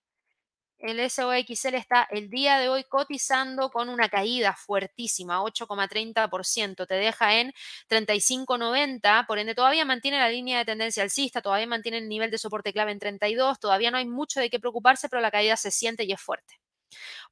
[0.85, 6.87] El SOXL está el día de hoy cotizando con una caída fuertísima, 8,30%.
[6.87, 7.55] Te deja en
[7.89, 9.27] 35,90.
[9.27, 12.75] Por ende, todavía mantiene la línea de tendencia alcista, todavía mantiene el nivel de soporte
[12.75, 13.59] clave en 32.
[13.61, 16.61] Todavía no hay mucho de qué preocuparse, pero la caída se siente y es fuerte.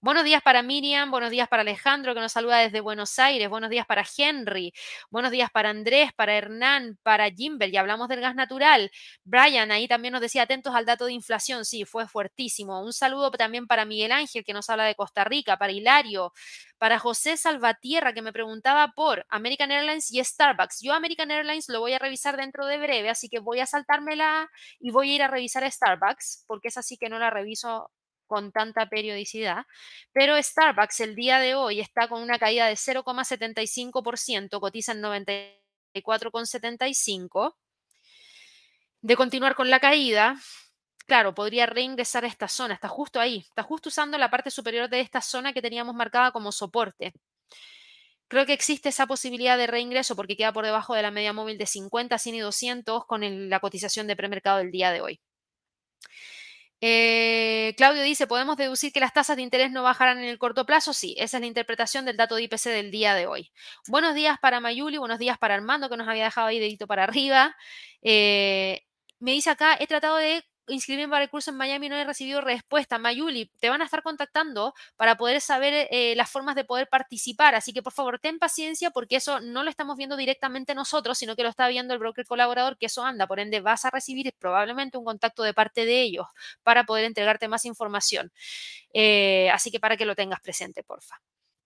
[0.00, 3.70] Buenos días para Miriam, buenos días para Alejandro que nos saluda desde Buenos Aires, buenos
[3.70, 4.72] días para Henry,
[5.10, 8.90] buenos días para Andrés, para Hernán, para Jimbel, ya hablamos del gas natural.
[9.22, 12.82] Brian ahí también nos decía atentos al dato de inflación, sí, fue fuertísimo.
[12.82, 16.32] Un saludo también para Miguel Ángel que nos habla de Costa Rica, para Hilario,
[16.78, 20.80] para José Salvatierra que me preguntaba por American Airlines y Starbucks.
[20.82, 24.50] Yo American Airlines lo voy a revisar dentro de breve, así que voy a saltármela
[24.80, 27.90] y voy a ir a revisar Starbucks porque es así que no la reviso
[28.32, 29.66] con tanta periodicidad,
[30.10, 37.54] pero Starbucks el día de hoy está con una caída de 0,75%, cotiza en 94,75.
[39.02, 40.36] De continuar con la caída,
[41.06, 44.88] claro, podría reingresar a esta zona, está justo ahí, está justo usando la parte superior
[44.88, 47.12] de esta zona que teníamos marcada como soporte.
[48.28, 51.58] Creo que existe esa posibilidad de reingreso porque queda por debajo de la media móvil
[51.58, 55.20] de 50, 100 y 200 con la cotización de premercado del día de hoy.
[56.84, 60.66] Eh, Claudio dice, ¿podemos deducir que las tasas de interés no bajarán en el corto
[60.66, 60.92] plazo?
[60.92, 63.52] Sí, esa es la interpretación del dato de IPC del día de hoy.
[63.86, 67.04] Buenos días para Mayuli, buenos días para Armando, que nos había dejado ahí dedito para
[67.04, 67.54] arriba.
[68.02, 68.82] Eh,
[69.20, 72.40] me dice acá, he tratado de inscribirme para el curso en Miami no he recibido
[72.40, 72.98] respuesta.
[72.98, 77.54] Mayuli, te van a estar contactando para poder saber eh, las formas de poder participar.
[77.54, 81.36] Así que por favor, ten paciencia porque eso no lo estamos viendo directamente nosotros, sino
[81.36, 83.26] que lo está viendo el broker colaborador, que eso anda.
[83.26, 86.26] Por ende, vas a recibir probablemente un contacto de parte de ellos
[86.62, 88.32] para poder entregarte más información.
[88.94, 91.20] Eh, así que para que lo tengas presente, porfa.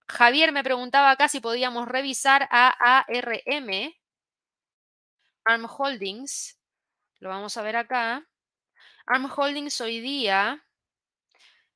[0.09, 3.93] Javier me preguntaba acá si podíamos revisar a ARM,
[5.45, 6.59] ARM Holdings.
[7.21, 8.27] Lo vamos a ver acá.
[9.07, 10.65] ARM Holdings hoy día,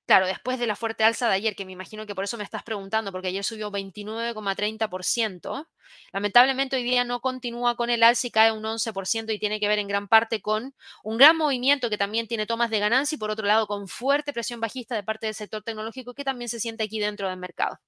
[0.05, 2.43] claro, después de la fuerte alza de ayer, que me imagino que por eso me
[2.43, 5.69] estás preguntando, porque ayer subió 29,30%,
[6.13, 9.69] lamentablemente hoy día no continúa con el alza y cae un 11% y tiene que
[9.69, 10.75] ver en gran parte con
[11.05, 14.33] un gran movimiento que también tiene tomas de ganancia y por otro lado con fuerte
[14.33, 17.79] presión bajista de parte del sector tecnológico que también se siente aquí dentro del mercado.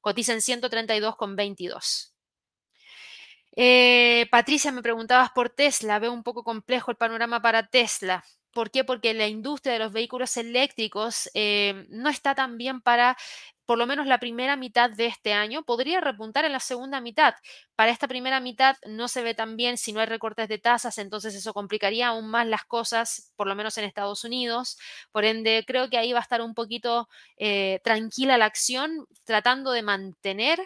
[0.00, 2.12] Cotiza en 132,22.
[3.56, 5.98] Eh, Patricia, me preguntabas por Tesla.
[5.98, 8.24] Veo un poco complejo el panorama para Tesla.
[8.52, 8.84] ¿Por qué?
[8.84, 13.16] Porque la industria de los vehículos eléctricos eh, no está tan bien para
[13.64, 15.62] por lo menos la primera mitad de este año.
[15.62, 17.34] Podría repuntar en la segunda mitad.
[17.76, 20.98] Para esta primera mitad no se ve tan bien si no hay recortes de tasas,
[20.98, 24.78] entonces eso complicaría aún más las cosas, por lo menos en Estados Unidos.
[25.12, 29.72] Por ende, creo que ahí va a estar un poquito eh, tranquila la acción, tratando
[29.72, 30.58] de mantener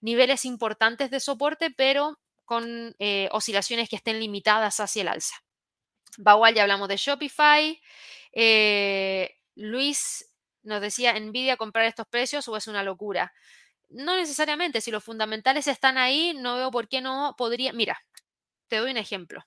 [0.00, 5.36] niveles importantes de soporte, pero con eh, oscilaciones que estén limitadas hacia el alza.
[6.18, 7.80] Bawal, ya hablamos de Shopify.
[8.32, 10.30] Eh, Luis
[10.62, 13.32] nos decía, ¿Nvidia comprar estos precios o es una locura?
[13.88, 17.72] No necesariamente, si los fundamentales están ahí, no veo por qué no podría.
[17.72, 17.98] Mira,
[18.68, 19.44] te doy un ejemplo.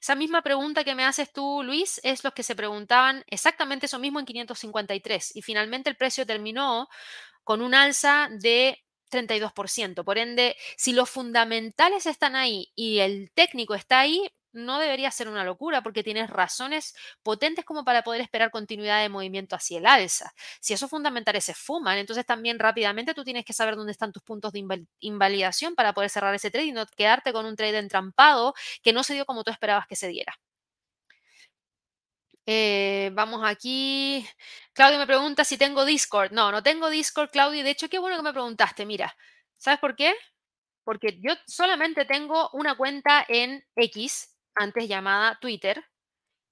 [0.00, 3.98] Esa misma pregunta que me haces tú, Luis, es los que se preguntaban exactamente eso
[3.98, 6.88] mismo en 553 y finalmente el precio terminó
[7.44, 10.04] con un alza de 32%.
[10.04, 15.28] Por ende, si los fundamentales están ahí y el técnico está ahí, no debería ser
[15.28, 19.86] una locura porque tienes razones potentes como para poder esperar continuidad de movimiento hacia el
[19.86, 20.32] alza.
[20.60, 24.22] Si esos fundamentales se fuman, entonces también rápidamente tú tienes que saber dónde están tus
[24.22, 24.64] puntos de
[25.00, 29.02] invalidación para poder cerrar ese trade y no quedarte con un trade entrampado que no
[29.02, 30.38] se dio como tú esperabas que se diera.
[32.50, 34.26] Eh, vamos aquí.
[34.72, 36.32] Claudio me pregunta si tengo Discord.
[36.32, 37.62] No, no tengo Discord, Claudio.
[37.62, 38.86] De hecho, qué bueno que me preguntaste.
[38.86, 39.14] Mira,
[39.58, 40.14] ¿sabes por qué?
[40.82, 45.84] Porque yo solamente tengo una cuenta en X, antes llamada Twitter,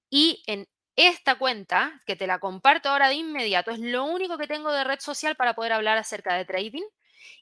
[0.09, 4.47] y en esta cuenta, que te la comparto ahora de inmediato, es lo único que
[4.47, 6.83] tengo de red social para poder hablar acerca de trading.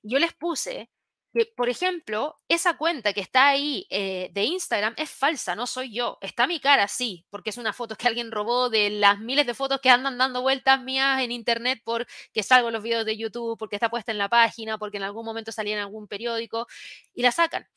[0.04, 0.90] Yo les puse
[1.34, 5.94] que, por ejemplo, esa cuenta que está ahí eh, de Instagram es falsa, no soy
[5.94, 6.18] yo.
[6.22, 9.54] Está mi cara, sí, porque es una foto que alguien robó de las miles de
[9.54, 13.76] fotos que andan dando vueltas mías en internet porque salgo los videos de YouTube, porque
[13.76, 16.68] está puesta en la página, porque en algún momento salía en algún periódico
[17.14, 17.68] y la sacan.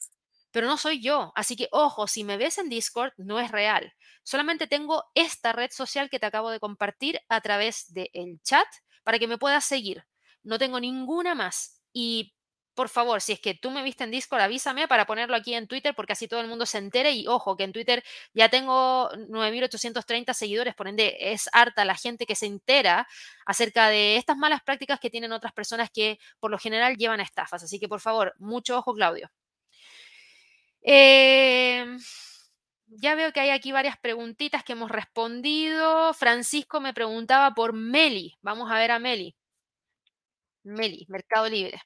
[0.50, 1.32] Pero no soy yo.
[1.34, 3.92] Así que, ojo, si me ves en Discord, no es real.
[4.22, 8.66] Solamente tengo esta red social que te acabo de compartir a través del chat
[9.02, 10.04] para que me puedas seguir.
[10.42, 11.80] No tengo ninguna más.
[11.92, 12.34] Y
[12.78, 15.66] por favor, si es que tú me viste en Discord, avísame para ponerlo aquí en
[15.66, 19.10] Twitter porque así todo el mundo se entere y ojo, que en Twitter ya tengo
[19.10, 23.08] 9.830 seguidores, por ende es harta la gente que se entera
[23.46, 27.64] acerca de estas malas prácticas que tienen otras personas que por lo general llevan estafas.
[27.64, 29.28] Así que por favor, mucho ojo, Claudio.
[30.82, 31.98] Em,
[32.88, 36.14] ya veo que hay aquí varias preguntitas que hemos respondido.
[36.14, 38.36] Francisco me preguntaba por Meli.
[38.42, 39.34] Vamos a ver a Meli.
[40.64, 41.80] Meli, Mercado Libre.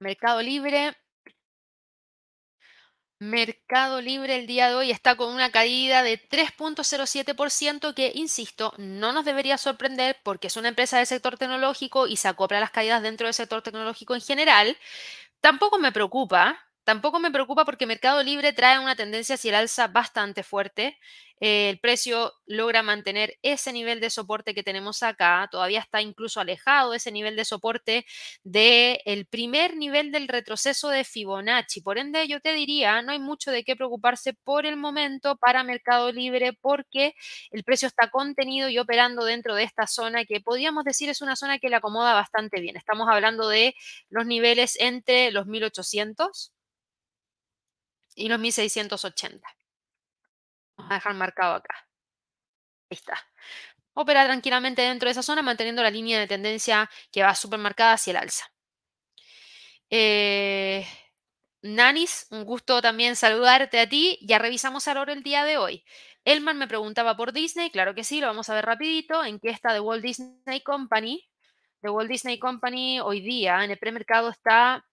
[0.00, 0.94] Mercado Libre.
[3.20, 9.12] Mercado Libre el día de hoy está con una caída de 3.07% que, insisto, no
[9.12, 13.02] nos debería sorprender porque es una empresa del sector tecnológico y se acopla las caídas
[13.02, 14.78] dentro del sector tecnológico en general.
[15.42, 19.88] Tampoco me preocupa, tampoco me preocupa porque Mercado Libre trae una tendencia hacia el alza
[19.88, 20.98] bastante fuerte
[21.40, 26.92] el precio logra mantener ese nivel de soporte que tenemos acá, todavía está incluso alejado
[26.92, 28.04] ese nivel de soporte
[28.44, 31.80] del primer nivel del retroceso de Fibonacci.
[31.80, 35.64] Por ende, yo te diría, no hay mucho de qué preocuparse por el momento para
[35.64, 37.14] Mercado Libre porque
[37.50, 41.36] el precio está contenido y operando dentro de esta zona que podríamos decir es una
[41.36, 42.76] zona que le acomoda bastante bien.
[42.76, 43.74] Estamos hablando de
[44.10, 46.52] los niveles entre los 1800
[48.20, 49.48] y los 1680
[50.88, 51.74] a dejar marcado acá.
[52.90, 53.14] Ahí está.
[53.94, 57.94] Opera tranquilamente dentro de esa zona manteniendo la línea de tendencia que va súper marcada
[57.94, 58.44] hacia el alza.
[59.90, 60.86] Eh,
[61.62, 64.18] Nanis, un gusto también saludarte a ti.
[64.22, 65.84] Ya revisamos al oro el día de hoy.
[66.24, 69.24] Elman me preguntaba por Disney, claro que sí, lo vamos a ver rapidito.
[69.24, 71.26] ¿En qué está The Walt Disney Company?
[71.82, 74.84] The Walt Disney Company hoy día en el premercado está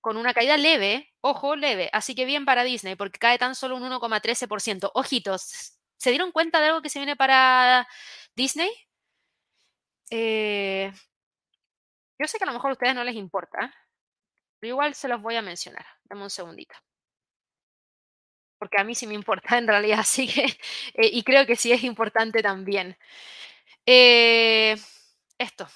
[0.00, 3.76] con una caída leve, ojo, leve, así que bien para Disney, porque cae tan solo
[3.76, 4.90] un 1,13%.
[4.94, 7.86] Ojitos, ¿se dieron cuenta de algo que se viene para
[8.36, 8.70] Disney?
[10.10, 10.92] Eh,
[12.20, 13.74] yo sé que a lo mejor a ustedes no les importa,
[14.60, 15.86] pero igual se los voy a mencionar.
[16.04, 16.74] Dame un segundito.
[18.58, 20.44] Porque a mí sí me importa en realidad, así que,
[20.94, 22.96] eh, y creo que sí es importante también.
[23.86, 24.76] Eh,
[25.38, 25.68] esto.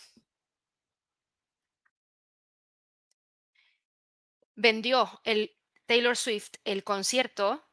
[4.54, 7.64] Vendió el Taylor Swift el concierto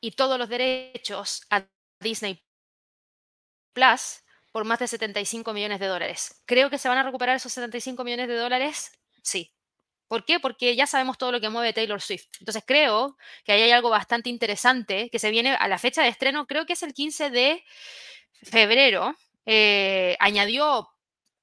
[0.00, 1.66] y todos los derechos a
[2.00, 2.42] Disney
[3.72, 4.22] Plus
[4.52, 6.42] por más de 75 millones de dólares.
[6.46, 8.92] ¿Creo que se van a recuperar esos 75 millones de dólares?
[9.22, 9.52] Sí.
[10.08, 10.40] ¿Por qué?
[10.40, 12.26] Porque ya sabemos todo lo que mueve Taylor Swift.
[12.40, 16.08] Entonces creo que ahí hay algo bastante interesante que se viene a la fecha de
[16.08, 17.64] estreno, creo que es el 15 de
[18.42, 19.14] febrero.
[19.46, 20.88] Eh, añadió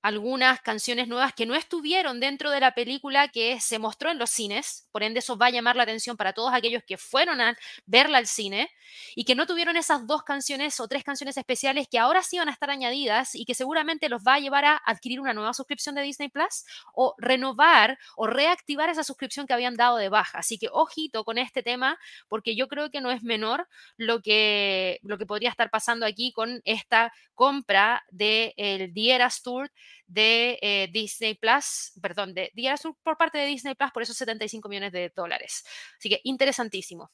[0.08, 4.30] algunas canciones nuevas que no estuvieron dentro de la película que se mostró en los
[4.30, 7.58] cines, por ende eso va a llamar la atención para todos aquellos que fueron a
[7.86, 8.70] verla al cine
[9.18, 12.48] y que no tuvieron esas dos canciones o tres canciones especiales que ahora sí van
[12.48, 15.94] a estar añadidas y que seguramente los va a llevar a adquirir una nueva suscripción
[15.96, 20.40] de Disney Plus o renovar o reactivar esa suscripción que habían dado de baja.
[20.40, 22.00] Así que ojito con este tema
[22.30, 26.32] porque yo creo que no es menor lo que, lo que podría estar pasando aquí
[26.32, 29.70] con esta compra del de Dieras Tour
[30.06, 34.70] de eh, Disney Plus, perdón, de Tour por parte de Disney Plus por esos 75
[34.70, 35.64] millones de dólares.
[35.98, 37.12] Así que interesantísimo.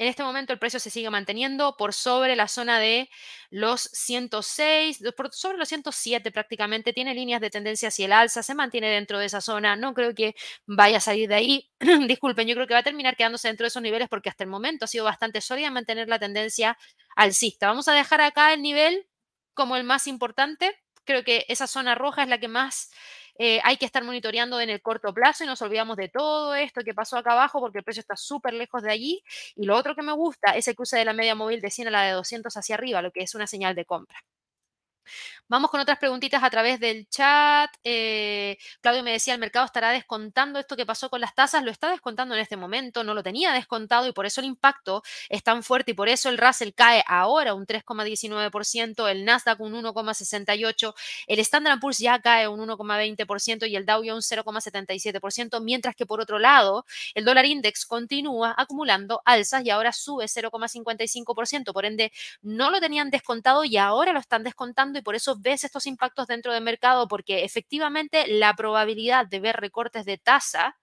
[0.00, 3.10] en este momento el precio se sigue manteniendo por sobre la zona de
[3.50, 8.54] los 106, por sobre los 107 prácticamente, tiene líneas de tendencia hacia el alza, se
[8.54, 11.70] mantiene dentro de esa zona, no creo que vaya a salir de ahí.
[12.08, 14.50] Disculpen, yo creo que va a terminar quedándose dentro de esos niveles porque hasta el
[14.50, 16.78] momento ha sido bastante sólida mantener la tendencia
[17.16, 17.66] alcista.
[17.68, 19.08] Vamos a dejar acá el nivel
[19.54, 20.76] como el más importante.
[21.08, 22.90] Creo que esa zona roja es la que más
[23.38, 26.82] eh, hay que estar monitoreando en el corto plazo y nos olvidamos de todo esto
[26.84, 29.22] que pasó acá abajo porque el precio está súper lejos de allí.
[29.56, 31.88] Y lo otro que me gusta es el cruce de la media móvil de 100
[31.88, 34.18] a la de 200 hacia arriba, lo que es una señal de compra.
[35.48, 37.70] Vamos con otras preguntitas a través del chat.
[37.84, 41.62] Eh, Claudio me decía, el mercado estará descontando esto que pasó con las tasas.
[41.62, 45.02] Lo está descontando en este momento, no lo tenía descontado y por eso el impacto
[45.28, 49.74] es tan fuerte y por eso el Russell cae ahora un 3,19%, el Nasdaq un
[49.74, 50.94] 1,68%,
[51.26, 56.20] el Standard Poor's ya cae un 1,20% y el Dow Jones 0,77%, mientras que por
[56.20, 56.84] otro lado,
[57.14, 61.72] el dólar index continúa acumulando alzas y ahora sube 0,55%.
[61.72, 65.64] Por ende, no lo tenían descontado y ahora lo están descontando y por eso ves
[65.64, 70.76] estos impactos dentro del mercado, porque efectivamente la probabilidad de ver recortes de tasa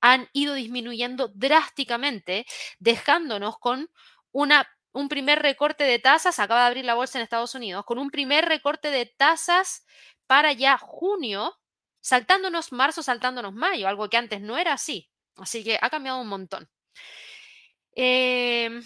[0.00, 2.44] han ido disminuyendo drásticamente,
[2.78, 3.88] dejándonos con
[4.32, 7.98] una, un primer recorte de tasas, acaba de abrir la bolsa en Estados Unidos, con
[7.98, 9.86] un primer recorte de tasas
[10.26, 11.54] para ya junio,
[12.00, 15.08] saltándonos marzo, saltándonos mayo, algo que antes no era así.
[15.36, 16.68] Así que ha cambiado un montón.
[17.94, 18.80] Eh,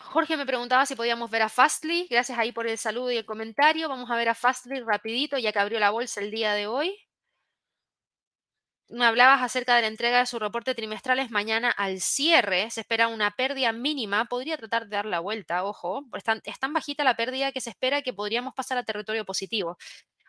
[0.00, 2.06] Jorge me preguntaba si podíamos ver a Fastly.
[2.10, 3.88] Gracias ahí por el saludo y el comentario.
[3.88, 6.96] Vamos a ver a Fastly rapidito, ya que abrió la bolsa el día de hoy.
[8.90, 12.70] Me hablabas acerca de la entrega de sus reportes trimestrales mañana al cierre.
[12.70, 14.24] Se espera una pérdida mínima.
[14.24, 16.06] Podría tratar de dar la vuelta, ojo.
[16.16, 19.26] Es tan, es tan bajita la pérdida que se espera que podríamos pasar a territorio
[19.26, 19.76] positivo.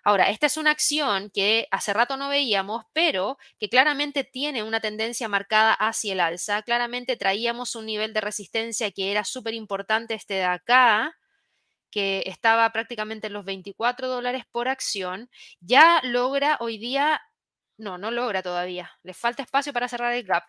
[0.03, 4.79] Ahora, esta es una acción que hace rato no veíamos, pero que claramente tiene una
[4.79, 6.61] tendencia marcada hacia el alza.
[6.63, 11.15] Claramente traíamos un nivel de resistencia que era súper importante este de acá,
[11.91, 15.29] que estaba prácticamente en los 24 dólares por acción.
[15.61, 17.21] Ya logra hoy día,
[17.77, 18.91] no, no logra todavía.
[19.03, 20.43] Le falta espacio para cerrar el gap.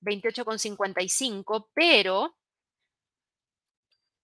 [0.00, 2.36] 28,55, pero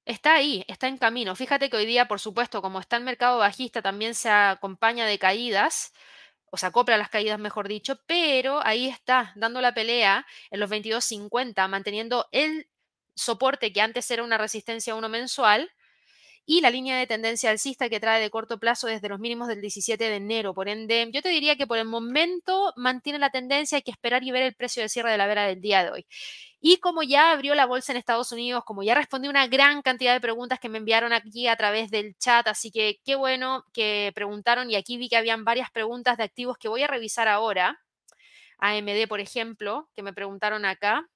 [0.07, 1.35] Está ahí, está en camino.
[1.35, 5.19] Fíjate que hoy día, por supuesto, como está el mercado bajista, también se acompaña de
[5.19, 5.93] caídas,
[6.51, 10.71] o se acopla las caídas, mejor dicho, pero ahí está, dando la pelea en los
[10.71, 12.69] 22.50, manteniendo el
[13.15, 15.71] soporte que antes era una resistencia uno mensual
[16.47, 19.61] y la línea de tendencia alcista que trae de corto plazo desde los mínimos del
[19.61, 20.53] 17 de enero.
[20.53, 24.22] Por ende, yo te diría que por el momento mantiene la tendencia, hay que esperar
[24.24, 26.07] y ver el precio de cierre de la vera del día de hoy.
[26.61, 30.12] Y como ya abrió la bolsa en Estados Unidos, como ya respondí una gran cantidad
[30.14, 34.12] de preguntas que me enviaron aquí a través del chat, así que qué bueno que
[34.14, 37.78] preguntaron y aquí vi que habían varias preguntas de activos que voy a revisar ahora.
[38.59, 41.07] AMD, por ejemplo, que me preguntaron acá.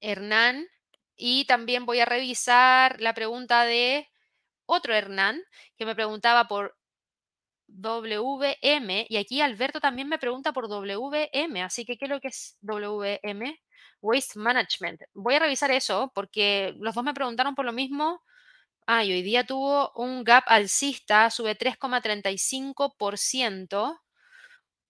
[0.00, 0.66] Hernán.
[1.16, 4.08] Y también voy a revisar la pregunta de
[4.66, 5.40] otro Hernán
[5.76, 6.76] que me preguntaba por
[7.66, 12.28] WM y aquí Alberto también me pregunta por WM, así que ¿qué es lo que
[12.28, 13.60] es WM?
[14.00, 15.02] Waste Management.
[15.14, 18.22] Voy a revisar eso porque los dos me preguntaron por lo mismo.
[18.86, 24.00] Ah, y hoy día tuvo un gap alcista, sube 3,35%.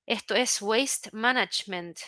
[0.07, 1.99] Esto es Waste Management.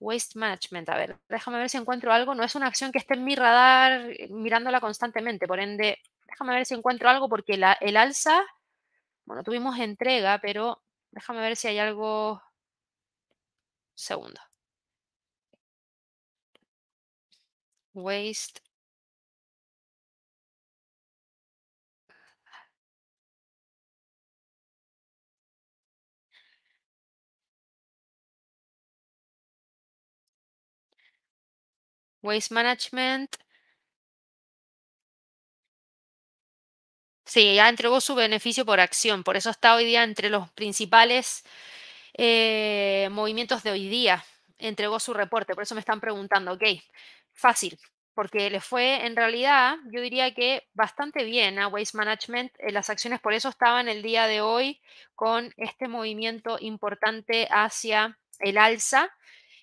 [0.00, 0.88] Waste Management.
[0.88, 2.34] A ver, déjame ver si encuentro algo.
[2.34, 5.46] No es una acción que esté en mi radar eh, mirándola constantemente.
[5.48, 5.98] Por ende,
[6.28, 8.42] déjame ver si encuentro algo porque la, el alza,
[9.26, 12.42] bueno, tuvimos entrega, pero déjame ver si hay algo.
[14.06, 14.40] Segundo.
[17.92, 18.62] Waste
[32.22, 33.38] Waste Management.
[37.28, 41.44] Sí, ya entregó su beneficio por acción, por eso está hoy día entre los principales
[42.14, 44.24] eh, movimientos de hoy día.
[44.58, 46.64] Entregó su reporte, por eso me están preguntando, ok,
[47.34, 47.78] fácil,
[48.14, 52.52] porque le fue en realidad, yo diría que bastante bien a Waste Management.
[52.60, 54.80] Eh, las acciones por eso estaban el día de hoy
[55.14, 59.10] con este movimiento importante hacia el alza.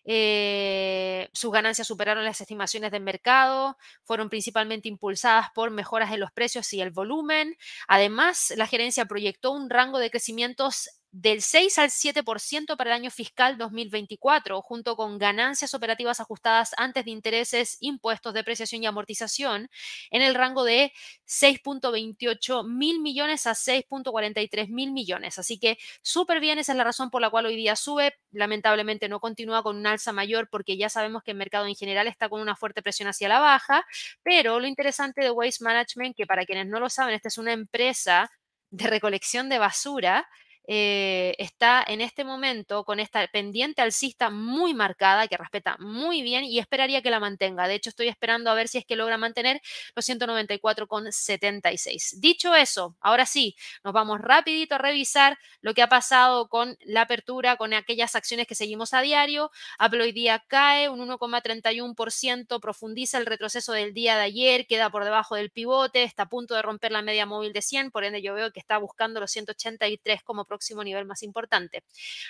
[0.05, 6.31] Eh, sus ganancias superaron las estimaciones del mercado, fueron principalmente impulsadas por mejoras en los
[6.31, 7.57] precios y el volumen.
[7.87, 13.09] Además, la gerencia proyectó un rango de crecimientos del 6 al 7% para el año
[13.09, 19.69] fiscal 2024, junto con ganancias operativas ajustadas antes de intereses, impuestos, depreciación y amortización,
[20.11, 20.91] en el rango de
[21.25, 25.39] 6.28 mil millones a 6.43 mil millones.
[25.39, 28.13] Así que súper bien, esa es la razón por la cual hoy día sube.
[28.31, 32.07] Lamentablemente no continúa con un alza mayor porque ya sabemos que el mercado en general
[32.07, 33.85] está con una fuerte presión hacia la baja,
[34.21, 37.53] pero lo interesante de Waste Management, que para quienes no lo saben, esta es una
[37.53, 38.29] empresa
[38.69, 40.27] de recolección de basura
[40.67, 46.43] eh, está en este momento con esta pendiente alcista muy marcada, que respeta muy bien
[46.43, 47.67] y esperaría que la mantenga.
[47.67, 49.61] De hecho, estoy esperando a ver si es que logra mantener
[49.95, 52.19] los 194,76.
[52.19, 57.01] Dicho eso, ahora sí, nos vamos rapidito a revisar lo que ha pasado con la
[57.01, 59.51] apertura, con aquellas acciones que seguimos a diario.
[59.77, 65.03] Apple hoy día cae un 1,31%, profundiza el retroceso del día de ayer, queda por
[65.03, 68.21] debajo del pivote, está a punto de romper la media móvil de 100, por ende
[68.21, 71.83] yo veo que está buscando los 183 como próximo nivel más importante.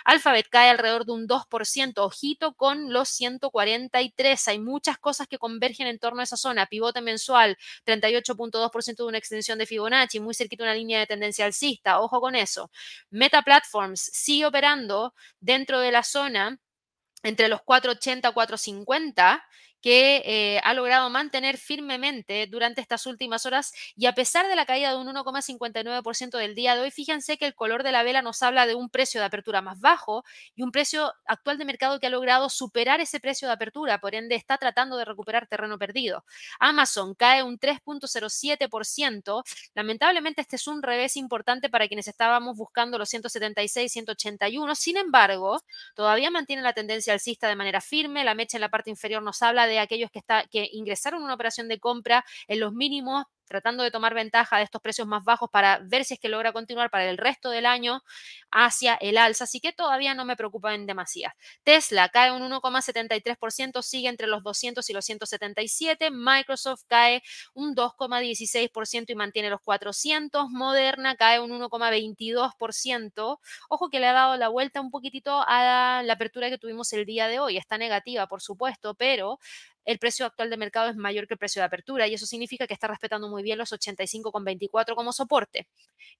[0.03, 4.47] Alphabet cae alrededor de un 2%, ojito con los 143.
[4.47, 6.65] Hay muchas cosas que convergen en torno a esa zona.
[6.65, 7.55] Pivote mensual,
[7.85, 11.99] 38.2% de una extensión de Fibonacci, muy cerquita una línea de tendencia alcista.
[12.01, 12.71] Ojo con eso.
[13.11, 16.59] Meta Platforms sigue operando dentro de la zona
[17.21, 19.45] entre los 480 y 450
[19.85, 24.65] que eh, ha logrado mantener firmemente durante estas últimas horas y a pesar de la
[24.65, 28.23] caída de un 1,59% del día de hoy, fíjense que el color de la vela
[28.23, 30.23] nos habla de un precio de apertura más bajo
[30.55, 34.15] y un precio actual de mercado que ha logrado superar ese precio de apertura, por
[34.15, 36.25] ende está tratando de recuperar terreno perdido.
[36.59, 39.43] Amazon cae un 3.07%,
[39.75, 45.61] lamentablemente este es un revés importante para quienes estábamos buscando los 176, 181, sin embargo,
[45.93, 49.43] todavía mantiene la tendencia alcista de manera firme, la mecha en la parte inferior nos
[49.43, 53.83] habla de aquellos que, está, que ingresaron una operación de compra en los mínimos tratando
[53.83, 56.89] de tomar ventaja de estos precios más bajos para ver si es que logra continuar
[56.89, 58.01] para el resto del año
[58.51, 60.85] hacia el alza, así que todavía no me preocupa en.
[61.63, 67.21] Tesla cae un 1,73%, sigue entre los 200 y los 177, Microsoft cae
[67.53, 73.39] un 2,16% y mantiene los 400, Moderna cae un 1,22%,
[73.69, 77.05] ojo que le ha dado la vuelta un poquitito a la apertura que tuvimos el
[77.05, 79.39] día de hoy, está negativa por supuesto, pero
[79.85, 82.67] el precio actual de mercado es mayor que el precio de apertura y eso significa
[82.67, 85.67] que está respetando muy bien los 85,24 como soporte.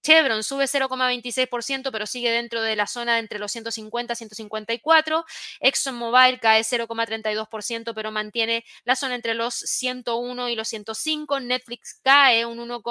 [0.03, 5.25] Chevron sube 0,26%, pero sigue dentro de la zona entre los 150 y 154.
[5.59, 11.39] ExxonMobil cae 0,32%, pero mantiene la zona entre los 101 y los 105.
[11.39, 12.81] Netflix cae un 1,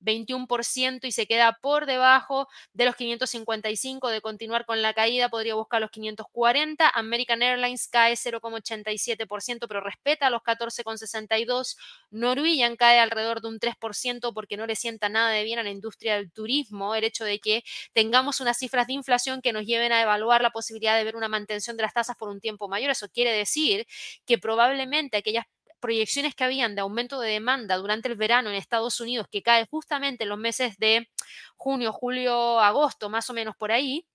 [0.00, 4.08] 21% y se queda por debajo de los 555.
[4.08, 6.88] De continuar con la caída, podría buscar los 540.
[6.94, 11.76] American Airlines cae 0,87%, pero respeta los 14,62.
[12.10, 15.70] Norwegian cae alrededor de un 3% porque no le sienta nada de bien a la
[15.70, 19.92] industria del turismo el hecho de que tengamos unas cifras de inflación que nos lleven
[19.92, 22.90] a evaluar la posibilidad de ver una mantención de las tasas por un tiempo mayor.
[22.90, 23.86] Eso quiere decir
[24.26, 25.44] que probablemente aquellas
[25.78, 29.66] proyecciones que habían de aumento de demanda durante el verano en Estados Unidos, que cae
[29.70, 31.08] justamente en los meses de
[31.56, 34.06] junio, julio, agosto, más o menos por ahí,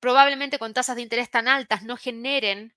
[0.00, 2.75] probablemente con tasas de interés tan altas no generen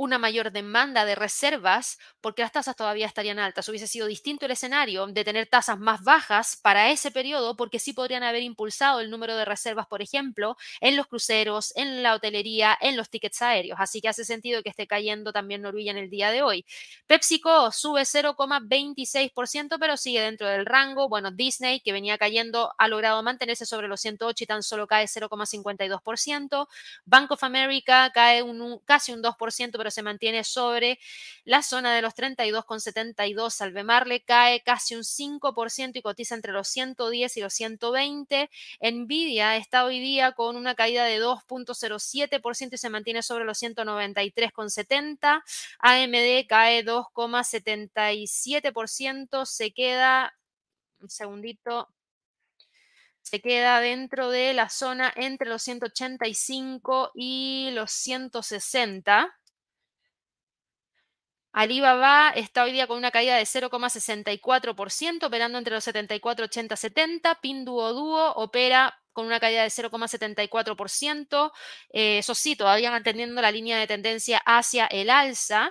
[0.00, 3.68] una mayor demanda de reservas porque las tasas todavía estarían altas.
[3.68, 7.92] Hubiese sido distinto el escenario de tener tasas más bajas para ese periodo porque sí
[7.92, 12.78] podrían haber impulsado el número de reservas, por ejemplo, en los cruceros, en la hotelería,
[12.80, 13.78] en los tickets aéreos.
[13.78, 16.64] Así que hace sentido que esté cayendo también Norwegian el día de hoy.
[17.06, 21.10] PepsiCo sube 0,26%, pero sigue dentro del rango.
[21.10, 25.08] Bueno, Disney, que venía cayendo, ha logrado mantenerse sobre los 108 y tan solo cae
[25.08, 26.68] 0,52%.
[27.04, 28.42] Bank of America cae
[28.86, 30.98] casi un 2%, pero se mantiene sobre
[31.44, 33.50] la zona de los 32,72.
[33.50, 38.50] Salvemarle cae casi un 5% y cotiza entre los 110 y los 120.
[38.80, 45.42] Nvidia está hoy día con una caída de 2.07% y se mantiene sobre los 193,70.
[45.78, 50.34] AMD cae 2,77%, se queda
[51.00, 51.88] un segundito
[53.22, 59.39] se queda dentro de la zona entre los 185 y los 160.
[61.52, 67.40] Alibaba está hoy día con una caída de 0,64%, operando entre los 74, 80, 70.
[67.40, 71.52] Pinduoduo opera con una caída de 0,74%.
[71.92, 75.70] Eh, eso sí, todavía manteniendo la línea de tendencia hacia el alza.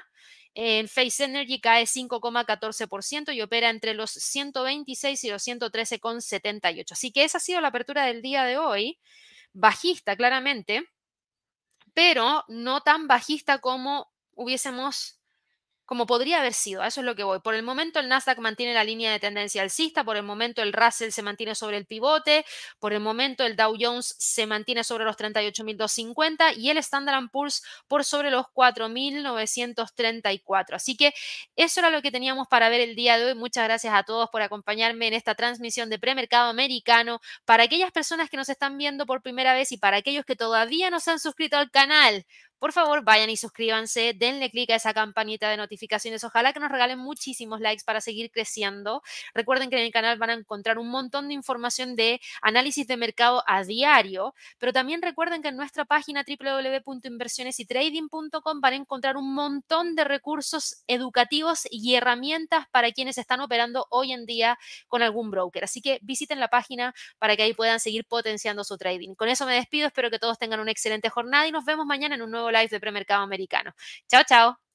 [0.53, 6.91] En Face Energy cae 5,14% y opera entre los 126 y los 113,78.
[6.91, 8.99] Así que esa ha sido la apertura del día de hoy.
[9.53, 10.83] Bajista, claramente,
[11.93, 15.18] pero no tan bajista como hubiésemos
[15.89, 16.83] como podría haber sido.
[16.83, 17.39] Eso es lo que voy.
[17.39, 20.71] Por el momento el Nasdaq mantiene la línea de tendencia alcista, por el momento el
[20.71, 22.45] Russell se mantiene sobre el pivote,
[22.77, 27.63] por el momento el Dow Jones se mantiene sobre los 38.250 y el Standard Poor's
[27.87, 30.75] por sobre los 4.934.
[30.75, 31.11] Así que
[31.55, 33.33] eso era lo que teníamos para ver el día de hoy.
[33.33, 37.19] Muchas gracias a todos por acompañarme en esta transmisión de premercado americano.
[37.45, 40.91] Para aquellas personas que nos están viendo por primera vez y para aquellos que todavía
[40.91, 42.27] no se han suscrito al canal,
[42.59, 46.23] por favor vayan y suscríbanse, denle clic a esa campanita de notificaciones.
[46.23, 49.01] Ojalá que nos regalen muchísimos likes para seguir creciendo.
[49.33, 52.97] Recuerden que en el canal van a encontrar un montón de información de análisis de
[52.97, 59.33] mercado a diario, pero también recuerden que en nuestra página www.inversionesytrading.com van a encontrar un
[59.33, 64.57] montón de recursos educativos y herramientas para quienes están operando hoy en día
[64.87, 65.63] con algún broker.
[65.63, 69.15] Así que visiten la página para que ahí puedan seguir potenciando su trading.
[69.15, 72.15] Con eso me despido, espero que todos tengan una excelente jornada y nos vemos mañana
[72.15, 73.73] en un nuevo live de premercado americano.
[74.07, 74.68] Chao, chao.